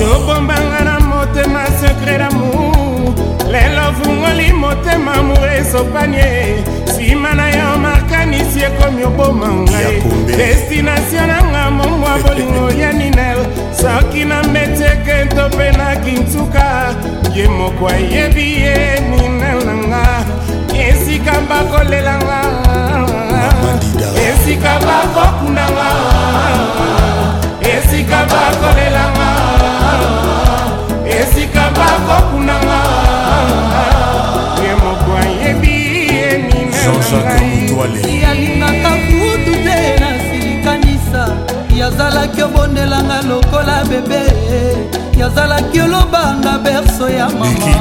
[0.00, 3.14] yobombanga na motema sekre damour
[3.52, 6.56] lelo fungoli motema amour esopanie
[6.88, 10.02] nsima na yo makanisi ekomi oboma ngai
[10.36, 13.38] destinatio nanga momwa bolingo ya ninel
[13.80, 16.94] soki na metekento mpe na kintuka
[17.36, 20.24] ye moko ayebi ye ninel nanga
[20.88, 22.44] esika bakolelanga
[24.28, 25.88] esika bakokunanga
[27.74, 29.30] esika bakolelanga
[31.20, 32.80] esika bakokunanga
[34.64, 41.22] ye moko ayebi ye ninangai yalingaka kutu te na silikanisa
[41.78, 44.22] yazalaki obondelanga lokola bebe
[45.20, 47.74] yazalaki olobanga berso ya mama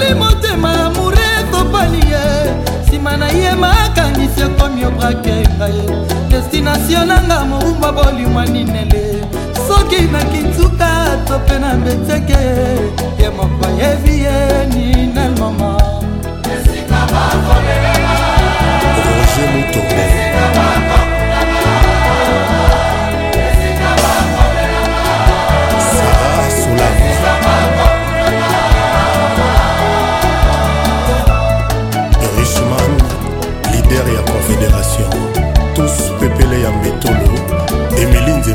[0.06, 2.54] ezali motema ya mure topani ye
[2.88, 5.88] nsima na ye makangisi ekomi obrake ngai
[6.30, 9.26] destinatio nanga mobumba bolimwa ninele
[9.68, 10.90] soki na kinsuka
[11.28, 12.42] to mpe na mbeteke
[13.22, 14.40] ye moko yebi ye
[14.74, 15.78] ninel mama
[19.08, 20.85] roger mutombe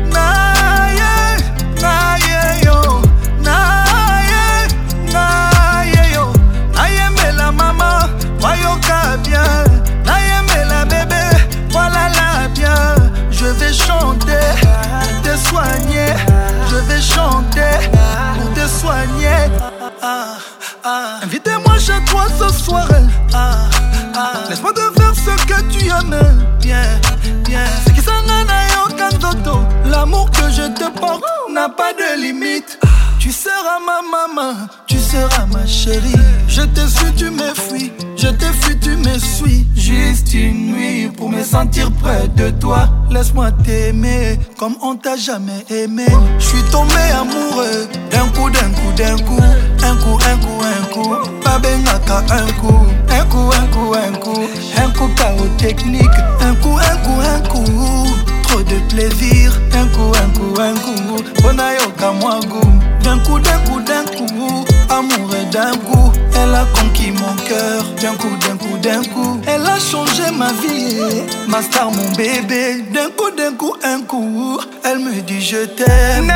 [41.60, 42.88] sentir près de toi.
[43.10, 46.06] Laisse-moi t'aimer comme on t'a jamais aimé.
[46.38, 49.38] Je suis tombé amoureux d'un coup, d'un coup, d'un coup.
[49.82, 51.14] Un coup, un coup, un coup.
[51.44, 52.86] Pas un coup.
[53.10, 54.46] Un coup, un coup, un coup.
[54.78, 55.08] Un coup,
[55.58, 56.16] technique.
[56.40, 58.06] Un coup, un coup, un coup.
[58.44, 59.52] Trop de plaisir.
[59.74, 61.22] Un coup, un coup, un coup.
[61.42, 62.40] Bonayoka, moi,
[63.02, 64.64] D'un coup, d'un coup, d'un coup.
[64.90, 67.84] Amoureux d'un coup, elle a conquis mon cœur.
[68.02, 71.22] D'un coup, d'un coup, d'un coup, elle a changé ma vie.
[71.46, 76.32] Ma star, mon bébé, d'un coup, d'un coup, un coup, elle me dit je t'aime.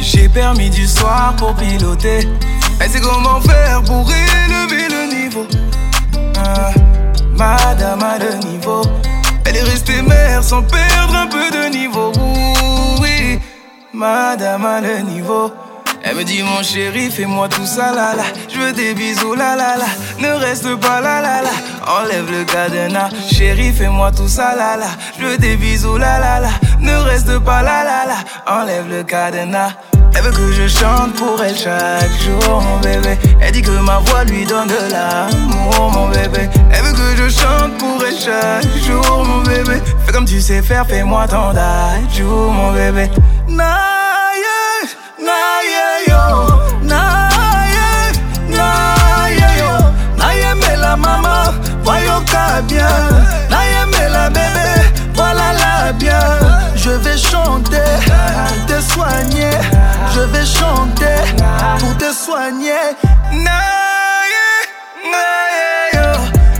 [0.00, 2.20] J'ai permis du soir pour piloter.
[2.80, 5.46] Elle sait comment faire pour élever le niveau.
[6.42, 6.70] Ah,
[7.36, 8.80] madame a le niveau.
[9.44, 12.12] Elle est restée mère sans perdre un peu de niveau.
[13.02, 13.38] Oui,
[13.92, 15.50] madame à le niveau.
[16.02, 18.24] Elle me dit mon chéri, fais-moi tout ça là là.
[18.54, 19.54] Je veux des bisous là
[20.18, 21.50] Ne reste pas là là là.
[22.00, 24.86] Enlève le cadenas, chéri, fais-moi tout ça là là.
[25.18, 26.48] Je veux des bisous la là
[26.88, 28.14] ne reste pas là là là,
[28.60, 29.72] enlève le cadenas.
[30.14, 33.18] Elle veut que je chante pour elle chaque jour, mon bébé.
[33.42, 36.48] Elle dit que ma voix lui donne de l'amour, mon bébé.
[36.72, 39.82] Elle veut que je chante pour elle chaque jour, mon bébé.
[40.06, 41.52] Fais comme tu sais faire, fais-moi ton
[42.16, 43.10] jour, mon bébé.
[43.48, 43.97] Non.
[59.00, 61.44] Je vais chanter
[61.78, 62.96] pour te soigner.
[63.32, 63.52] Nai,
[65.06, 66.08] nai yo,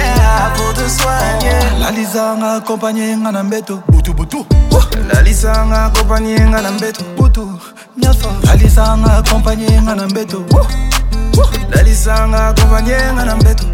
[0.57, 1.59] pour te soigner.
[1.81, 4.47] La lizanga accompagne en gnonbeto, butu butu.
[5.09, 7.59] lalisanga akompanye nga na mbeto butu
[7.97, 10.45] miafa lalisanga akompanye nga na mbeto
[11.75, 13.67] lalisanga akompanye nga na mbeto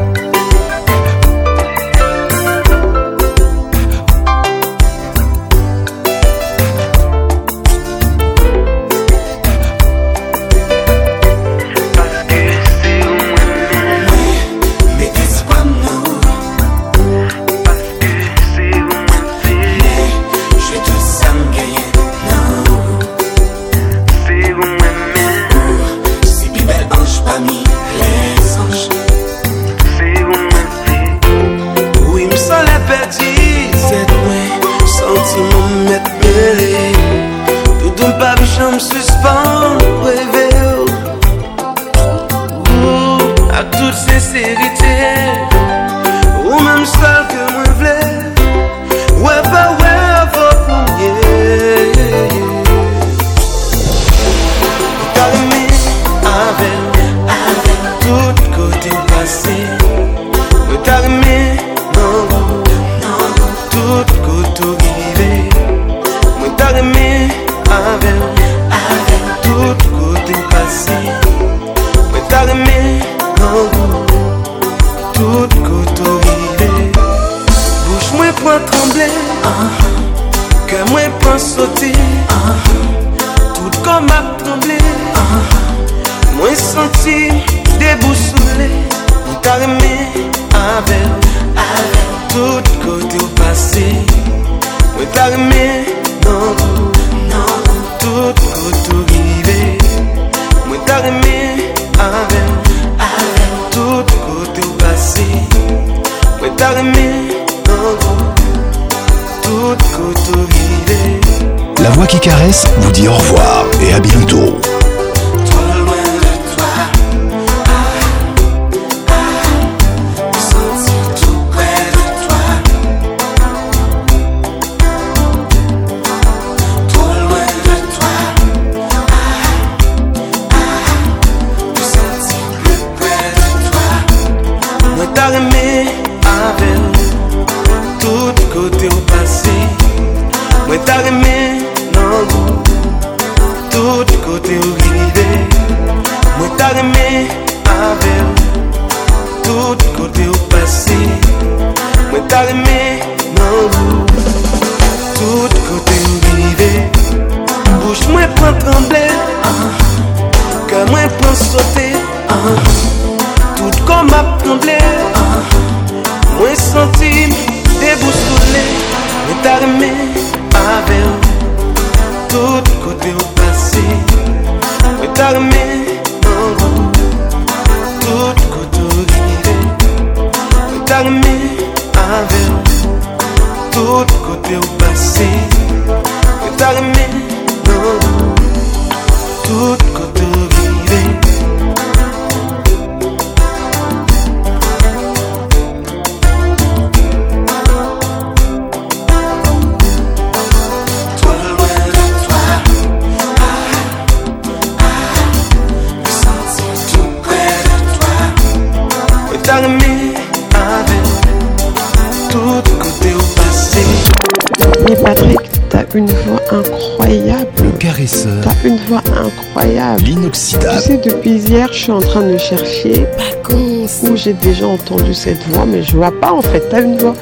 [221.91, 223.07] en train de chercher
[223.53, 226.63] où j'ai déjà entendu cette voix, mais je vois pas en fait.
[226.71, 227.15] T'as une voix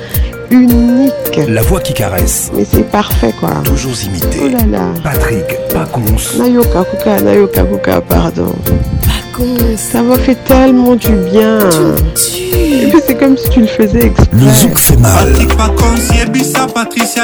[0.51, 1.13] unique.
[1.49, 2.51] La voix qui caresse.
[2.57, 3.51] Mais c'est parfait quoi.
[3.65, 4.41] Toujours imité.
[4.45, 4.85] Oh là là.
[5.05, 6.37] Patrick Pacons.
[6.43, 8.53] Nayoka Kuka, Nayoka Kuka, pardon.
[9.03, 9.77] Pacons.
[9.77, 11.61] Ça m'a fait tellement du bien.
[12.17, 14.27] c'est comme si tu le faisais exprès.
[14.37, 15.33] Le zouk fait mal.
[16.75, 17.23] Patricia